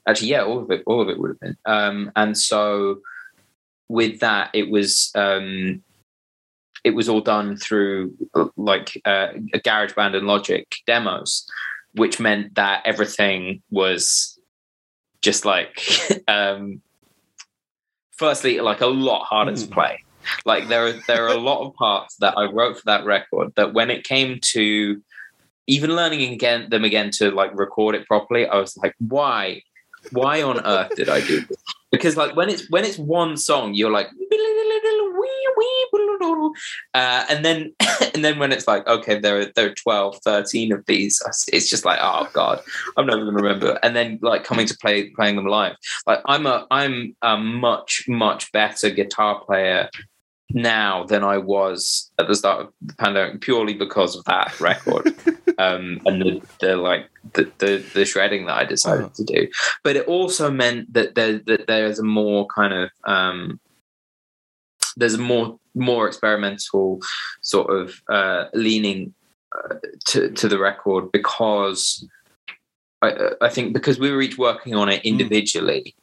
actually, 0.07 0.29
yeah, 0.29 0.43
all 0.43 0.61
of 0.61 0.71
it, 0.71 0.83
all 0.87 1.03
of 1.03 1.09
it 1.09 1.19
would 1.19 1.31
have 1.31 1.41
been. 1.41 1.57
Um, 1.67 2.11
and 2.17 2.37
so 2.37 3.01
with 3.89 4.21
that, 4.21 4.51
it 4.55 4.71
was 4.71 5.11
um, 5.15 5.83
it 6.85 6.91
was 6.91 7.09
all 7.09 7.21
done 7.21 7.57
through 7.57 8.15
like 8.57 9.01
uh, 9.05 9.29
a 9.53 9.59
GarageBand 9.59 10.17
and 10.17 10.27
Logic 10.27 10.67
demos, 10.87 11.47
which 11.93 12.21
meant 12.21 12.55
that 12.55 12.83
everything 12.87 13.63
was 13.71 14.39
just 15.21 15.45
like 15.45 15.83
um, 16.29 16.81
firstly 18.19 18.61
like 18.61 18.81
a 18.81 18.87
lot 18.87 19.25
harder 19.25 19.53
mm. 19.53 19.63
to 19.63 19.69
play. 19.69 20.05
Like 20.45 20.69
there 20.69 20.87
are 20.87 20.93
there 21.07 21.25
are 21.25 21.35
a 21.35 21.41
lot 21.41 21.67
of 21.67 21.75
parts 21.75 22.17
that 22.17 22.37
I 22.37 22.45
wrote 22.45 22.77
for 22.77 22.83
that 22.87 23.05
record 23.05 23.53
that 23.57 23.73
when 23.73 23.91
it 23.91 24.05
came 24.05 24.41
to 24.43 25.01
even 25.67 25.95
learning 25.95 26.33
again 26.33 26.69
them 26.71 26.85
again 26.85 27.11
to 27.13 27.31
like 27.31 27.57
record 27.57 27.95
it 27.95 28.07
properly, 28.07 28.47
I 28.47 28.57
was 28.57 28.77
like, 28.77 28.95
why? 28.99 29.63
Why 30.13 30.43
on 30.43 30.65
earth 30.65 30.95
did 30.97 31.09
I 31.09 31.21
do 31.21 31.41
this? 31.41 31.63
Because 31.91 32.17
like 32.17 32.37
when 32.37 32.49
it's 32.49 32.69
when 32.71 32.85
it's 32.85 32.99
one 32.99 33.37
song, 33.37 33.75
you're 33.75 33.91
like 33.91 34.09
uh, 36.95 37.25
and 37.29 37.45
then 37.45 37.73
and 38.15 38.25
then 38.25 38.39
when 38.39 38.53
it's 38.53 38.67
like 38.67 38.87
okay 38.87 39.19
there 39.19 39.41
are 39.41 39.47
there 39.55 39.67
are 39.67 39.75
12 39.75 40.19
13 40.25 40.73
of 40.73 40.85
these 40.87 41.21
it's 41.53 41.69
just 41.69 41.85
like 41.85 41.99
oh 42.03 42.29
god 42.33 42.61
i'm 42.97 43.07
never 43.07 43.25
to 43.25 43.33
remember. 43.33 43.79
And 43.83 43.95
then 43.95 44.19
like 44.23 44.45
coming 44.45 44.67
to 44.67 44.77
play 44.79 45.11
playing 45.11 45.37
them 45.37 45.47
live. 45.47 45.77
Like 46.07 46.21
i'm 46.27 46.47
a 46.47 46.67
i'm 46.71 47.17
a 47.23 47.37
much 47.37 48.05
much 48.09 48.51
better 48.53 48.91
guitar 48.91 49.41
player 49.45 49.91
now 50.51 51.05
than 51.05 51.25
I 51.25 51.39
was 51.39 52.11
at 52.19 52.29
the 52.29 52.35
start 52.35 52.61
of 52.61 52.73
the 52.81 52.95
pandemic, 52.95 53.41
purely 53.41 53.75
because 53.75 54.17
of 54.17 54.25
that 54.25 54.59
record 54.61 55.07
um, 55.59 56.01
and 56.07 56.23
the, 56.23 56.43
the 56.61 56.77
like 56.77 57.09
the, 57.35 57.51
the, 57.59 57.85
the 57.95 58.05
shredding 58.05 58.47
that 58.47 58.57
I 58.57 58.65
decided 58.65 59.07
oh. 59.07 59.13
to 59.15 59.25
do. 59.25 59.49
But 59.85 59.97
it 59.97 60.07
also 60.07 60.51
meant 60.51 60.93
that 60.95 61.15
there 61.15 61.39
that 61.47 61.67
there's 61.67 61.99
a 61.99 62.05
more 62.05 62.47
kind 62.47 62.73
of 62.73 62.91
um, 63.05 63.61
there's 64.97 65.15
a 65.15 65.19
more 65.19 65.59
more 65.75 66.07
experimental 66.07 67.01
sort 67.43 67.71
of 67.71 68.03
uh, 68.09 68.47
leaning 68.55 69.15
uh, 69.53 69.75
to 70.07 70.31
to 70.31 70.49
the 70.49 70.59
record 70.59 71.13
because 71.13 72.07
I, 73.03 73.31
I 73.43 73.49
think 73.49 73.75
because 73.75 73.99
we 73.99 74.11
were 74.11 74.23
each 74.23 74.39
working 74.39 74.75
on 74.75 74.89
it 74.89 75.03
hmm. 75.03 75.09
individually. 75.09 75.95
Mm 75.97 76.03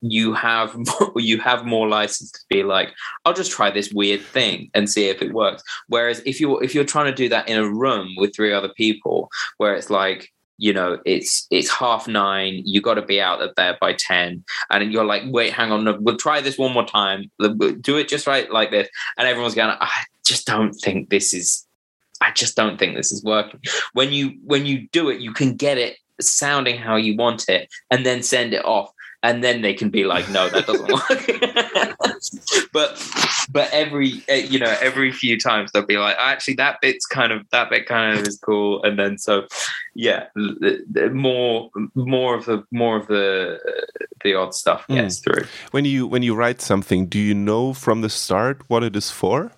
you 0.00 0.32
have 0.32 0.76
you 1.16 1.38
have 1.38 1.64
more 1.64 1.88
license 1.88 2.30
to 2.30 2.40
be 2.48 2.62
like 2.62 2.92
i'll 3.24 3.34
just 3.34 3.50
try 3.50 3.70
this 3.70 3.92
weird 3.92 4.20
thing 4.20 4.70
and 4.74 4.88
see 4.88 5.08
if 5.08 5.22
it 5.22 5.34
works. 5.34 5.62
Whereas 5.88 6.22
if 6.24 6.40
you 6.40 6.58
if 6.60 6.74
you're 6.74 6.84
trying 6.84 7.06
to 7.06 7.14
do 7.14 7.28
that 7.28 7.48
in 7.48 7.58
a 7.58 7.68
room 7.68 8.14
with 8.16 8.34
three 8.34 8.52
other 8.52 8.68
people 8.68 9.30
where 9.56 9.74
it's 9.74 9.90
like 9.90 10.30
you 10.56 10.72
know 10.72 10.98
it's 11.04 11.46
it's 11.50 11.70
half 11.70 12.08
nine 12.08 12.62
you 12.64 12.80
got 12.80 12.94
to 12.94 13.02
be 13.02 13.20
out 13.20 13.40
of 13.40 13.54
there 13.56 13.76
by 13.80 13.92
10 13.94 14.44
and 14.70 14.92
you're 14.92 15.04
like 15.04 15.22
wait 15.26 15.52
hang 15.52 15.70
on 15.70 15.84
no, 15.84 15.96
we'll 16.00 16.16
try 16.16 16.40
this 16.40 16.58
one 16.58 16.72
more 16.72 16.86
time. 16.86 17.30
Do 17.38 17.96
it 17.96 18.08
just 18.08 18.26
right 18.26 18.50
like 18.50 18.70
this. 18.70 18.88
And 19.16 19.28
everyone's 19.28 19.54
going 19.54 19.76
i 19.80 20.04
just 20.24 20.46
don't 20.46 20.74
think 20.74 21.10
this 21.10 21.32
is 21.32 21.66
i 22.20 22.30
just 22.32 22.56
don't 22.56 22.78
think 22.78 22.96
this 22.96 23.12
is 23.12 23.22
working. 23.24 23.60
When 23.92 24.12
you 24.12 24.34
when 24.44 24.66
you 24.66 24.88
do 24.92 25.10
it 25.10 25.20
you 25.20 25.32
can 25.32 25.56
get 25.56 25.78
it 25.78 25.96
sounding 26.20 26.76
how 26.76 26.96
you 26.96 27.16
want 27.16 27.48
it 27.48 27.68
and 27.90 28.04
then 28.04 28.22
send 28.22 28.52
it 28.52 28.64
off 28.64 28.90
and 29.22 29.42
then 29.42 29.62
they 29.62 29.74
can 29.74 29.90
be 29.90 30.04
like, 30.04 30.28
no, 30.30 30.48
that 30.48 30.66
doesn't 30.66 30.92
work. 30.92 32.68
but 32.72 33.02
but 33.50 33.68
every 33.72 34.22
eh, 34.28 34.46
you 34.48 34.58
know 34.58 34.76
every 34.80 35.10
few 35.10 35.38
times 35.38 35.72
they'll 35.72 35.84
be 35.84 35.98
like, 35.98 36.16
actually 36.18 36.54
that 36.54 36.80
bit's 36.80 37.06
kind 37.06 37.32
of 37.32 37.48
that 37.50 37.70
bit 37.70 37.86
kind 37.86 38.18
of 38.18 38.26
is 38.26 38.38
cool, 38.38 38.82
and 38.84 38.98
then 38.98 39.18
so 39.18 39.46
yeah, 39.94 40.26
more 41.12 41.70
more 41.94 42.34
of 42.36 42.44
the 42.44 42.62
more 42.70 42.96
of 42.96 43.06
the 43.08 43.58
the 44.22 44.34
odd 44.34 44.54
stuff 44.54 44.84
hmm. 44.86 44.94
gets 44.94 45.18
mm. 45.18 45.24
through. 45.24 45.48
When 45.72 45.84
you 45.84 46.06
when 46.06 46.22
you 46.22 46.34
write 46.34 46.60
something, 46.60 47.06
do 47.06 47.18
you 47.18 47.34
know 47.34 47.72
from 47.72 48.02
the 48.02 48.08
start 48.08 48.62
what 48.68 48.82
it 48.82 48.94
is 48.94 49.10
for? 49.10 49.52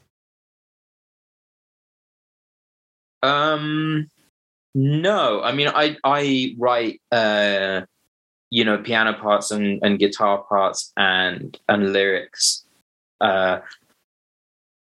Um, 3.22 4.08
no, 4.74 5.42
I 5.42 5.52
mean 5.52 5.68
I 5.68 5.96
I 6.02 6.54
write. 6.58 7.02
uh 7.12 7.82
you 8.50 8.64
know 8.64 8.78
piano 8.78 9.12
parts 9.12 9.50
and, 9.50 9.80
and 9.82 9.98
guitar 9.98 10.44
parts 10.48 10.92
and 10.96 11.58
and 11.68 11.92
lyrics 11.92 12.64
uh 13.20 13.60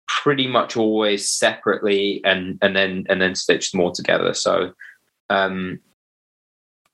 pretty 0.09 0.47
much 0.47 0.77
always 0.77 1.29
separately 1.29 2.21
and 2.25 2.59
and 2.62 2.77
then 2.77 3.05
and 3.09 3.21
then 3.21 3.35
stitched 3.35 3.73
them 3.73 3.81
all 3.81 3.93
together 3.93 4.35
so 4.35 4.73
um 5.31 5.79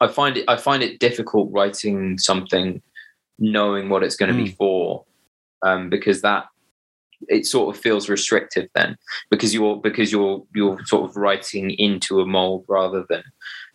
i 0.01 0.07
find 0.07 0.37
it 0.37 0.45
i 0.49 0.57
find 0.57 0.83
it 0.83 1.01
difficult 1.01 1.51
writing 1.51 2.19
something 2.19 2.81
knowing 3.39 3.89
what 3.89 4.03
it's 4.03 4.17
going 4.17 4.33
to 4.33 4.39
mm. 4.39 4.45
be 4.45 4.51
hmm. 4.51 4.57
for 4.57 5.05
um 5.63 5.89
because 5.89 6.23
that 6.23 6.45
it 7.29 7.47
sort 7.47 7.75
of 7.75 7.81
feels 7.81 8.09
restrictive 8.09 8.69
then 8.75 8.97
because 9.31 9.53
you're 9.53 9.77
because 9.77 10.11
you're 10.11 10.43
you're 10.55 10.79
sort 10.87 11.09
of 11.09 11.17
writing 11.17 11.71
into 11.73 12.21
a 12.21 12.27
mold 12.27 12.65
rather 12.69 13.05
than 13.09 13.23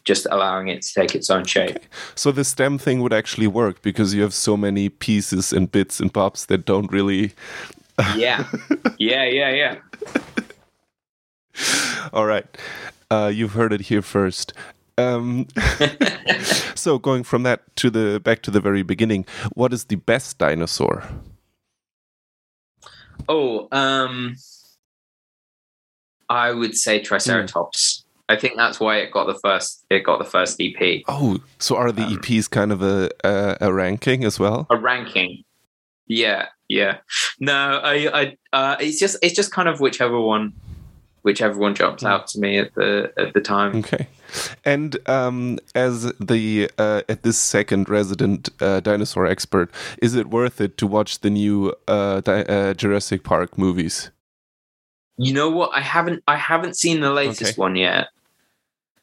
just 0.06 0.28
allowing 0.32 0.68
it 0.68 0.84
to 0.84 0.94
take 0.94 1.16
its 1.16 1.30
own 1.30 1.44
shape. 1.44 1.72
Okay. 1.72 1.86
So 2.14 2.32
the 2.32 2.44
stem 2.44 2.78
thing 2.78 3.02
would 3.02 3.14
actually 3.14 3.48
work 3.48 3.82
because 3.82 4.14
you 4.14 4.22
have 4.22 4.34
so 4.34 4.56
many 4.56 4.88
pieces 4.90 5.52
and 5.52 5.72
bits 5.72 6.00
and 6.00 6.14
bobs 6.14 6.46
that 6.46 6.66
don't 6.66 6.92
really. 6.92 7.34
yeah, 8.16 8.46
yeah, 8.98 9.24
yeah, 9.24 9.50
yeah. 9.50 9.76
All 12.14 12.26
right, 12.26 12.46
uh, 13.10 13.32
you've 13.34 13.54
heard 13.54 13.74
it 13.74 13.82
here 13.82 14.02
first. 14.02 14.54
Um, 14.98 15.48
so 16.76 16.98
going 17.00 17.24
from 17.24 17.44
that 17.44 17.76
to 17.78 17.90
the 17.90 18.20
back 18.20 18.42
to 18.44 18.52
the 18.52 18.62
very 18.62 18.84
beginning, 18.84 19.26
what 19.54 19.74
is 19.74 19.86
the 19.86 19.96
best 19.96 20.38
dinosaur? 20.38 21.04
Oh, 23.28 23.68
um, 23.72 24.36
I 26.30 26.52
would 26.52 26.76
say 26.76 27.02
Triceratops. 27.02 28.05
I 28.28 28.36
think 28.36 28.56
that's 28.58 28.80
why 28.80 28.98
it 28.98 29.12
got 29.12 29.28
the 29.28 29.36
first. 29.36 29.86
It 29.90 30.04
got 30.04 30.18
the 30.18 30.26
first 30.26 30.60
EP. 30.60 31.04
Oh, 31.08 31.40
so 31.60 31.76
are 31.76 31.92
the 31.92 32.04
um, 32.04 32.18
EPs 32.18 32.50
kind 32.50 32.72
of 32.72 32.82
a, 32.82 33.10
a, 33.24 33.58
a 33.62 33.74
ranking 33.74 34.24
as 34.24 34.40
well? 34.40 34.66
A 34.70 34.78
ranking. 34.78 35.44
Yeah, 36.08 36.48
yeah. 36.68 36.98
No, 37.40 37.80
I, 37.84 38.22
I, 38.22 38.38
uh, 38.54 38.76
it's 38.80 39.00
just, 39.00 39.18
it's 39.22 39.36
just 39.36 39.52
kind 39.52 39.68
of 39.68 39.80
whichever 39.80 40.20
one, 40.20 40.54
whichever 41.22 41.58
one 41.60 41.76
jumps 41.76 42.02
hmm. 42.02 42.08
out 42.08 42.28
to 42.28 42.40
me 42.40 42.58
at 42.58 42.74
the 42.76 43.12
at 43.18 43.34
the 43.34 43.42
time. 43.42 43.76
Okay. 43.78 44.08
And 44.64 44.98
um, 45.08 45.60
as 45.76 46.12
the 46.20 46.70
uh, 46.78 47.04
at 47.08 47.24
this 47.24 47.38
second 47.38 47.90
resident 47.90 48.50
uh, 48.60 48.80
dinosaur 48.80 49.28
expert, 49.28 49.72
is 50.02 50.16
it 50.16 50.28
worth 50.28 50.60
it 50.60 50.78
to 50.80 50.88
watch 50.88 51.20
the 51.20 51.30
new 51.30 51.74
uh, 51.88 52.22
uh 52.26 52.74
Jurassic 52.74 53.24
Park 53.24 53.58
movies? 53.58 54.10
You 55.18 55.34
know 55.34 55.50
what? 55.50 55.72
I 55.74 55.82
haven't 55.82 56.24
I 56.28 56.36
haven't 56.36 56.78
seen 56.78 57.00
the 57.00 57.12
latest 57.12 57.54
okay. 57.54 57.54
one 57.56 57.76
yet. 57.76 58.08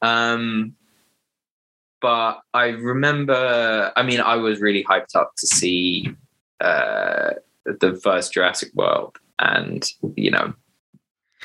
Um, 0.03 0.75
but 2.03 2.40
I 2.53 2.66
remember, 2.70 3.92
I 3.96 4.03
mean, 4.03 4.20
I 4.20 4.35
was 4.37 4.61
really 4.61 4.85
hyped 4.85 5.14
up 5.14 5.37
to 5.37 5.46
see 5.46 6.12
uh, 6.61 7.31
the 7.64 7.98
first 8.03 8.33
Jurassic 8.35 8.75
World, 8.75 9.18
and 9.38 9.88
you 10.16 10.33
know, 10.33 10.53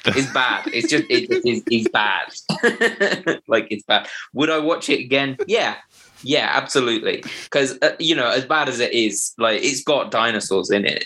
it's 0.05 0.27
bad. 0.33 0.67
It's 0.73 0.89
just 0.89 1.05
it, 1.09 1.27
it's, 1.29 1.63
it's 1.69 1.89
bad. 1.89 3.41
like 3.47 3.67
it's 3.69 3.83
bad. 3.83 4.07
Would 4.33 4.49
I 4.49 4.57
watch 4.57 4.89
it 4.89 4.99
again? 4.99 5.37
Yeah, 5.47 5.75
yeah, 6.23 6.49
absolutely. 6.53 7.23
Because 7.43 7.77
uh, 7.81 7.95
you 7.99 8.15
know, 8.15 8.29
as 8.29 8.45
bad 8.45 8.67
as 8.67 8.79
it 8.79 8.93
is, 8.93 9.33
like 9.37 9.61
it's 9.63 9.83
got 9.83 10.11
dinosaurs 10.11 10.71
in 10.71 10.85
it. 10.85 11.05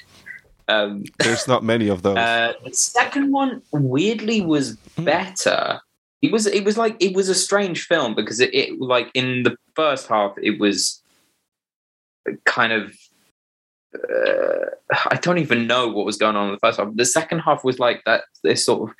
Um, 0.71 1.03
There's 1.19 1.47
not 1.47 1.63
many 1.63 1.89
of 1.89 2.01
those. 2.01 2.17
Uh, 2.17 2.53
the 2.63 2.73
second 2.73 3.31
one 3.31 3.61
weirdly 3.71 4.41
was 4.41 4.77
hmm. 4.95 5.05
better 5.05 5.81
it 6.21 6.31
was 6.31 6.45
it 6.45 6.63
was 6.63 6.77
like 6.77 6.95
it 6.99 7.15
was 7.15 7.29
a 7.29 7.35
strange 7.35 7.85
film 7.85 8.13
because 8.13 8.39
it, 8.39 8.53
it 8.53 8.79
like 8.79 9.09
in 9.13 9.43
the 9.43 9.55
first 9.75 10.07
half 10.07 10.33
it 10.41 10.59
was 10.59 11.01
kind 12.45 12.71
of 12.71 12.95
uh, 13.95 14.69
I 15.09 15.15
don't 15.15 15.39
even 15.39 15.67
know 15.67 15.87
what 15.87 16.05
was 16.05 16.17
going 16.17 16.35
on 16.35 16.47
in 16.47 16.53
the 16.53 16.59
first 16.59 16.79
half. 16.79 16.89
The 16.93 17.05
second 17.05 17.39
half 17.39 17.63
was 17.63 17.79
like 17.79 18.03
that 18.05 18.23
this 18.43 18.65
sort 18.65 18.89
of 18.89 18.95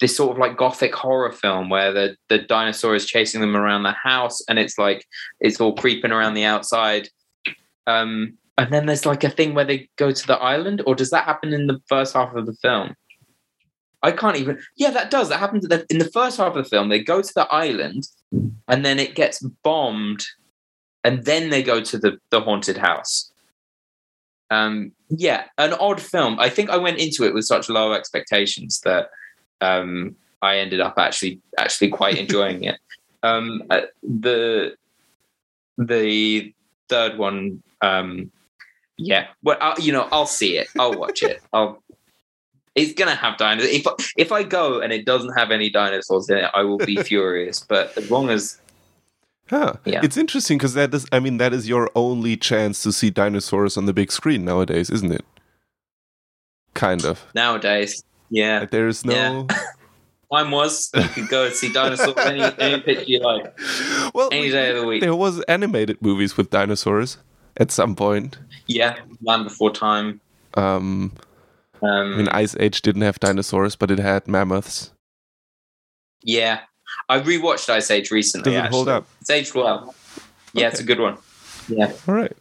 this 0.00 0.16
sort 0.16 0.32
of 0.32 0.38
like 0.38 0.56
gothic 0.56 0.94
horror 0.94 1.32
film 1.32 1.68
where 1.68 1.92
the 1.92 2.16
the 2.28 2.38
dinosaur 2.38 2.94
is 2.94 3.06
chasing 3.06 3.40
them 3.40 3.56
around 3.56 3.82
the 3.82 3.92
house 3.92 4.42
and 4.48 4.58
it's 4.58 4.78
like 4.78 5.06
it's 5.40 5.60
all 5.60 5.76
creeping 5.76 6.12
around 6.12 6.34
the 6.34 6.44
outside. 6.44 7.08
Um, 7.86 8.38
and 8.58 8.72
then 8.72 8.86
there's 8.86 9.06
like 9.06 9.24
a 9.24 9.30
thing 9.30 9.54
where 9.54 9.64
they 9.64 9.88
go 9.96 10.12
to 10.12 10.26
the 10.26 10.38
island, 10.38 10.82
or 10.86 10.94
does 10.94 11.10
that 11.10 11.24
happen 11.24 11.52
in 11.52 11.66
the 11.66 11.80
first 11.88 12.14
half 12.14 12.34
of 12.34 12.46
the 12.46 12.54
film? 12.54 12.94
I 14.02 14.12
can't 14.12 14.36
even. 14.36 14.58
Yeah, 14.76 14.90
that 14.90 15.10
does. 15.10 15.28
That 15.28 15.38
happens 15.38 15.66
in 15.88 15.98
the 15.98 16.10
first 16.12 16.36
half 16.36 16.56
of 16.56 16.64
the 16.64 16.68
film. 16.68 16.88
They 16.88 17.02
go 17.02 17.22
to 17.22 17.34
the 17.34 17.46
island, 17.52 18.08
and 18.68 18.84
then 18.84 18.98
it 18.98 19.14
gets 19.14 19.40
bombed, 19.62 20.24
and 21.04 21.24
then 21.24 21.50
they 21.50 21.62
go 21.62 21.80
to 21.80 21.98
the 21.98 22.18
the 22.30 22.40
haunted 22.40 22.78
house. 22.78 23.32
Um, 24.50 24.92
yeah, 25.08 25.44
an 25.56 25.72
odd 25.74 26.00
film. 26.00 26.38
I 26.38 26.50
think 26.50 26.68
I 26.68 26.76
went 26.76 26.98
into 26.98 27.24
it 27.24 27.32
with 27.32 27.44
such 27.44 27.70
low 27.70 27.92
expectations 27.92 28.80
that 28.80 29.08
um, 29.62 30.16
I 30.42 30.58
ended 30.58 30.80
up 30.80 30.94
actually 30.98 31.40
actually 31.58 31.88
quite 31.88 32.18
enjoying 32.18 32.64
it. 32.64 32.78
Um, 33.24 33.62
uh, 33.70 33.82
the 34.02 34.74
the 35.78 36.52
third 36.88 37.18
one, 37.18 37.62
um, 37.80 38.32
yeah. 38.96 39.28
Well, 39.42 39.74
you 39.78 39.92
know, 39.92 40.08
I'll 40.12 40.26
see 40.26 40.56
it. 40.56 40.68
I'll 40.78 40.98
watch 40.98 41.22
it. 41.22 41.42
I'll. 41.52 41.82
It's 42.74 42.94
gonna 42.94 43.14
have 43.14 43.36
dinosaurs. 43.36 43.72
If 43.72 43.86
if 44.16 44.32
I 44.32 44.42
go 44.42 44.80
and 44.80 44.92
it 44.92 45.04
doesn't 45.04 45.34
have 45.34 45.50
any 45.50 45.68
dinosaurs 45.68 46.30
in 46.30 46.38
it, 46.38 46.50
I 46.54 46.62
will 46.62 46.78
be 46.78 46.96
furious. 47.02 47.60
But 47.60 47.96
as 47.98 48.10
long 48.10 48.30
as 48.30 48.58
Huh. 49.52 49.74
Yeah. 49.84 50.00
It's 50.02 50.16
interesting 50.16 50.56
because 50.56 50.72
that 50.74 50.94
is, 50.94 51.06
I 51.12 51.20
mean, 51.20 51.36
that 51.36 51.52
is 51.52 51.68
your 51.68 51.90
only 51.94 52.38
chance 52.38 52.82
to 52.84 52.92
see 52.92 53.10
dinosaurs 53.10 53.76
on 53.76 53.84
the 53.84 53.92
big 53.92 54.10
screen 54.10 54.46
nowadays, 54.46 54.88
isn't 54.88 55.12
it? 55.12 55.26
Kind 56.72 57.04
of. 57.04 57.26
Nowadays, 57.34 58.02
yeah. 58.30 58.64
There's 58.64 59.04
no. 59.04 59.46
Yeah. 59.50 59.58
Time 60.32 60.50
was 60.50 60.90
you 60.94 61.06
could 61.08 61.28
go 61.28 61.44
and 61.44 61.54
see 61.54 61.70
dinosaurs 61.70 62.16
any, 62.16 62.40
any 62.58 62.80
picture 62.80 63.04
you 63.04 63.20
like. 63.20 63.54
Well, 64.14 64.30
any 64.32 64.50
day 64.50 64.70
of 64.70 64.76
the 64.80 64.86
week. 64.86 65.02
There 65.02 65.14
was 65.14 65.42
animated 65.42 66.00
movies 66.00 66.38
with 66.38 66.48
dinosaurs 66.48 67.18
at 67.56 67.70
some 67.70 67.94
point. 67.94 68.38
Yeah, 68.66 68.96
Land 69.22 69.44
Before 69.44 69.70
Time. 69.70 70.20
Um, 70.54 71.12
um, 71.82 72.14
I 72.14 72.16
mean, 72.16 72.28
Ice 72.28 72.56
Age 72.58 72.82
didn't 72.82 73.02
have 73.02 73.18
dinosaurs, 73.20 73.76
but 73.76 73.90
it 73.90 73.98
had 73.98 74.28
mammoths. 74.28 74.92
Yeah, 76.22 76.60
I 77.08 77.20
rewatched 77.20 77.68
Ice 77.68 77.90
Age 77.90 78.10
recently. 78.10 78.52
Does 78.52 78.58
it 78.58 78.64
actually. 78.64 78.76
hold 78.76 78.88
up? 78.88 79.06
It's 79.20 79.30
aged 79.30 79.54
well. 79.54 79.94
Yeah, 80.52 80.66
okay. 80.66 80.72
it's 80.72 80.80
a 80.80 80.84
good 80.84 81.00
one. 81.00 81.18
Yeah. 81.68 81.92
All 82.06 82.14
right. 82.14 82.32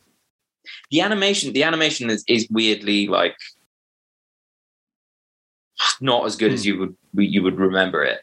The 0.91 1.01
animation, 1.01 1.53
the 1.53 1.63
animation 1.63 2.09
is, 2.09 2.23
is 2.27 2.47
weirdly 2.51 3.07
like 3.07 3.35
not 5.99 6.25
as 6.25 6.35
good 6.35 6.51
as 6.51 6.63
hmm. 6.63 6.67
you 6.67 6.79
would 6.79 6.95
you 7.15 7.43
would 7.43 7.57
remember 7.57 8.03
it. 8.03 8.21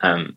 Um, 0.00 0.36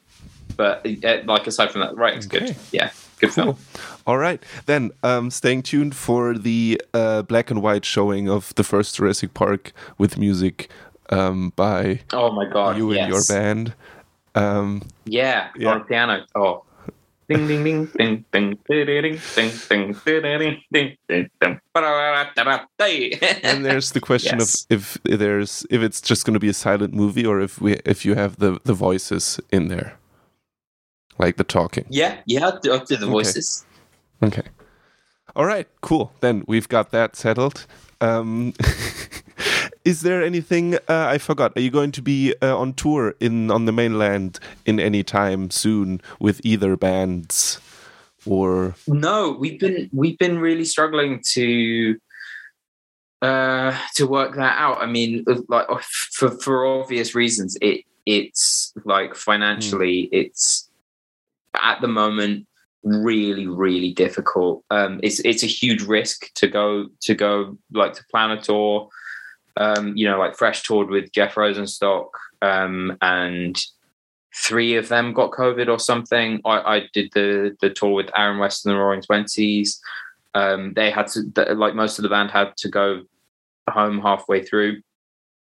but 0.57 0.85
uh, 1.03 1.21
like 1.25 1.47
aside 1.47 1.71
from 1.71 1.81
that, 1.81 1.95
writing's 1.95 2.27
okay. 2.27 2.47
good. 2.47 2.55
Yeah, 2.71 2.91
good 3.21 3.31
cool. 3.31 3.53
film. 3.53 3.57
All 4.05 4.17
right, 4.17 4.43
then 4.65 4.91
um, 5.03 5.31
staying 5.31 5.63
tuned 5.63 5.95
for 5.95 6.37
the 6.37 6.81
uh, 6.93 7.21
black 7.21 7.51
and 7.51 7.61
white 7.61 7.85
showing 7.85 8.29
of 8.29 8.53
the 8.55 8.63
first 8.63 8.95
Jurassic 8.95 9.33
Park 9.33 9.71
with 9.97 10.17
music 10.17 10.69
um, 11.09 11.53
by 11.55 12.01
oh 12.11 12.31
my 12.31 12.45
god, 12.45 12.77
you 12.77 12.91
and 12.91 13.09
your 13.09 13.21
band. 13.27 13.73
Um, 14.33 14.83
yeah, 15.05 15.49
yeah, 15.55 15.69
on 15.71 15.83
piano. 15.83 16.25
Oh, 16.35 16.63
ding 17.29 17.47
ding 17.47 17.63
ding 17.63 17.85
ding 17.97 18.25
ding 18.31 18.57
ding 18.67 18.95
ding 18.95 19.19
ding 19.35 19.59
ding 19.69 19.93
ding 20.05 20.63
ding 20.71 20.97
ding 21.07 21.27
and 23.43 23.65
there's 23.65 23.91
the 23.91 23.99
question 23.99 24.39
yes. 24.39 24.65
of 24.65 24.77
if 24.77 24.97
there's 25.03 25.65
if 25.69 25.81
it's 25.81 26.01
just 26.01 26.25
going 26.25 26.33
to 26.33 26.39
be 26.39 26.49
a 26.49 26.53
silent 26.53 26.93
movie 26.93 27.25
or 27.25 27.39
if 27.39 27.61
we 27.61 27.73
if 27.85 28.05
you 28.05 28.15
have 28.15 28.37
the 28.37 28.59
the 28.63 28.73
voices 28.73 29.39
in 29.51 29.67
there, 29.67 29.97
like 31.17 31.37
the 31.37 31.43
talking. 31.43 31.85
Yeah, 31.89 32.17
yeah, 32.25 32.47
up 32.47 32.61
to, 32.61 32.97
the 32.97 33.07
voices. 33.07 33.65
Okay. 34.23 34.39
okay. 34.39 34.49
All 35.35 35.45
right, 35.45 35.67
cool. 35.81 36.11
Then 36.19 36.43
we've 36.47 36.67
got 36.67 36.91
that 36.91 37.15
settled. 37.15 37.65
Um, 38.01 38.53
is 39.85 40.01
there 40.01 40.23
anything 40.23 40.75
uh, 40.75 41.07
I 41.07 41.17
forgot? 41.17 41.53
Are 41.55 41.61
you 41.61 41.71
going 41.71 41.91
to 41.93 42.01
be 42.01 42.33
uh, 42.41 42.57
on 42.57 42.73
tour 42.73 43.15
in 43.19 43.49
on 43.49 43.65
the 43.65 43.71
mainland 43.71 44.39
in 44.65 44.79
any 44.79 45.03
time 45.03 45.49
soon 45.51 46.01
with 46.19 46.41
either 46.43 46.75
bands 46.75 47.59
or? 48.25 48.75
No, 48.87 49.31
we've 49.31 49.59
been 49.59 49.89
we've 49.93 50.17
been 50.17 50.39
really 50.39 50.65
struggling 50.65 51.21
to 51.33 51.97
uh, 53.21 53.77
to 53.95 54.07
work 54.07 54.35
that 54.35 54.57
out. 54.57 54.81
I 54.81 54.87
mean, 54.87 55.25
like 55.47 55.67
for 56.11 56.31
for 56.31 56.65
obvious 56.65 57.15
reasons, 57.15 57.57
it 57.61 57.85
it's 58.05 58.73
like 58.83 59.15
financially, 59.15 60.03
mm. 60.03 60.09
it's 60.11 60.70
at 61.55 61.81
the 61.81 61.87
moment 61.87 62.47
really 62.83 63.47
really 63.47 63.93
difficult 63.93 64.63
um 64.71 64.99
it's 65.03 65.19
it's 65.19 65.43
a 65.43 65.47
huge 65.47 65.83
risk 65.83 66.33
to 66.33 66.47
go 66.47 66.87
to 66.99 67.13
go 67.13 67.57
like 67.71 67.93
to 67.93 68.03
plan 68.11 68.31
a 68.31 68.41
tour 68.41 68.89
um, 69.57 69.95
you 69.95 70.07
know, 70.07 70.17
like 70.17 70.35
Fresh 70.35 70.63
toured 70.63 70.89
with 70.89 71.11
Jeff 71.11 71.35
Rosenstock, 71.35 72.09
um, 72.41 72.97
and 73.01 73.61
three 74.35 74.75
of 74.75 74.87
them 74.87 75.13
got 75.13 75.31
COVID 75.31 75.67
or 75.67 75.79
something. 75.79 76.41
I, 76.45 76.77
I 76.77 76.89
did 76.93 77.11
the 77.13 77.55
the 77.59 77.69
tour 77.69 77.91
with 77.91 78.09
Aaron 78.15 78.39
West 78.39 78.65
and 78.65 78.73
the 78.73 78.79
Roaring 78.79 79.01
Twenties. 79.01 79.81
Um, 80.33 80.73
they 80.73 80.89
had 80.89 81.07
to, 81.07 81.53
like 81.55 81.75
most 81.75 81.99
of 81.99 82.03
the 82.03 82.09
band, 82.09 82.31
had 82.31 82.55
to 82.57 82.69
go 82.69 83.03
home 83.69 83.99
halfway 83.99 84.43
through, 84.43 84.81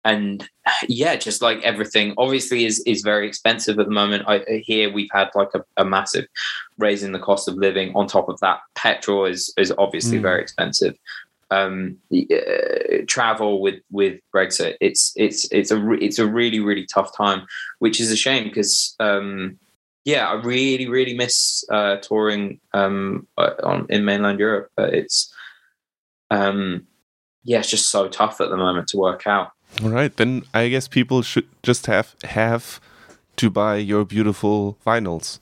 and 0.07 0.49
yeah, 0.89 1.17
just 1.17 1.43
like 1.43 1.61
everything, 1.63 2.15
obviously 2.17 2.65
is 2.65 2.83
is 2.87 3.03
very 3.03 3.27
expensive 3.29 3.79
at 3.79 3.87
the 3.87 3.93
moment. 3.93 4.25
I 4.27 4.63
here 4.65 4.91
we've 4.91 5.11
had 5.13 5.29
like 5.35 5.51
a, 5.55 5.63
a 5.77 5.85
massive 5.85 6.27
raise 6.79 7.03
in 7.03 7.13
the 7.13 7.19
cost 7.19 7.49
of 7.49 7.57
living. 7.57 7.95
On 7.95 8.07
top 8.07 8.29
of 8.31 8.41
that, 8.41 8.61
petrol 8.75 9.27
is 9.27 9.53
is 9.59 9.73
obviously 9.77 10.19
mm. 10.19 10.23
very 10.23 10.41
expensive 10.41 10.97
um, 11.51 11.97
uh, 12.13 13.05
travel 13.07 13.61
with 13.61 13.81
with 13.91 14.21
Brexit. 14.35 14.77
It's 14.81 15.13
it's 15.17 15.51
it's 15.53 15.71
a 15.71 15.79
re- 15.79 16.01
it's 16.01 16.19
a 16.19 16.27
really 16.27 16.61
really 16.61 16.87
tough 16.87 17.17
time, 17.17 17.47
which 17.81 18.01
is 18.01 18.11
a 18.11 18.17
shame 18.17 18.45
because 18.45 18.95
um, 19.01 19.59
yeah, 20.05 20.29
I 20.29 20.35
really 20.35 20.89
really 20.89 21.15
miss 21.15 21.65
uh, 21.71 21.97
touring 21.97 22.61
um, 22.73 23.27
uh, 23.37 23.51
on 23.63 23.87
in 23.91 24.05
mainland 24.05 24.39
Europe. 24.39 24.71
But 24.77 24.95
it's 24.95 25.33
um, 26.31 26.87
yeah, 27.45 27.61
it's 27.61 27.71
just 27.71 27.91
so 27.91 28.09
tough 28.09 28.41
at 28.41 28.51
the 28.51 28.57
moment 28.57 28.89
to 28.89 28.97
work 28.97 29.27
out. 29.27 29.51
All 29.83 29.91
right, 29.91 30.17
then 30.17 30.43
I 30.55 30.69
guess 30.69 30.89
people 30.89 31.23
should 31.23 31.47
just 31.63 31.87
have 31.87 32.15
have 32.25 32.81
to 33.37 33.51
buy 33.51 33.77
your 33.77 34.05
beautiful 34.05 34.79
vinyls 34.87 35.39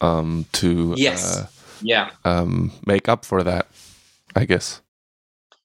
um, 0.00 0.46
to 0.52 0.94
yes, 0.96 1.36
uh, 1.36 1.46
yeah, 1.82 2.10
um, 2.24 2.72
make 2.86 3.08
up 3.08 3.24
for 3.24 3.42
that. 3.42 3.66
I 4.36 4.44
guess 4.44 4.80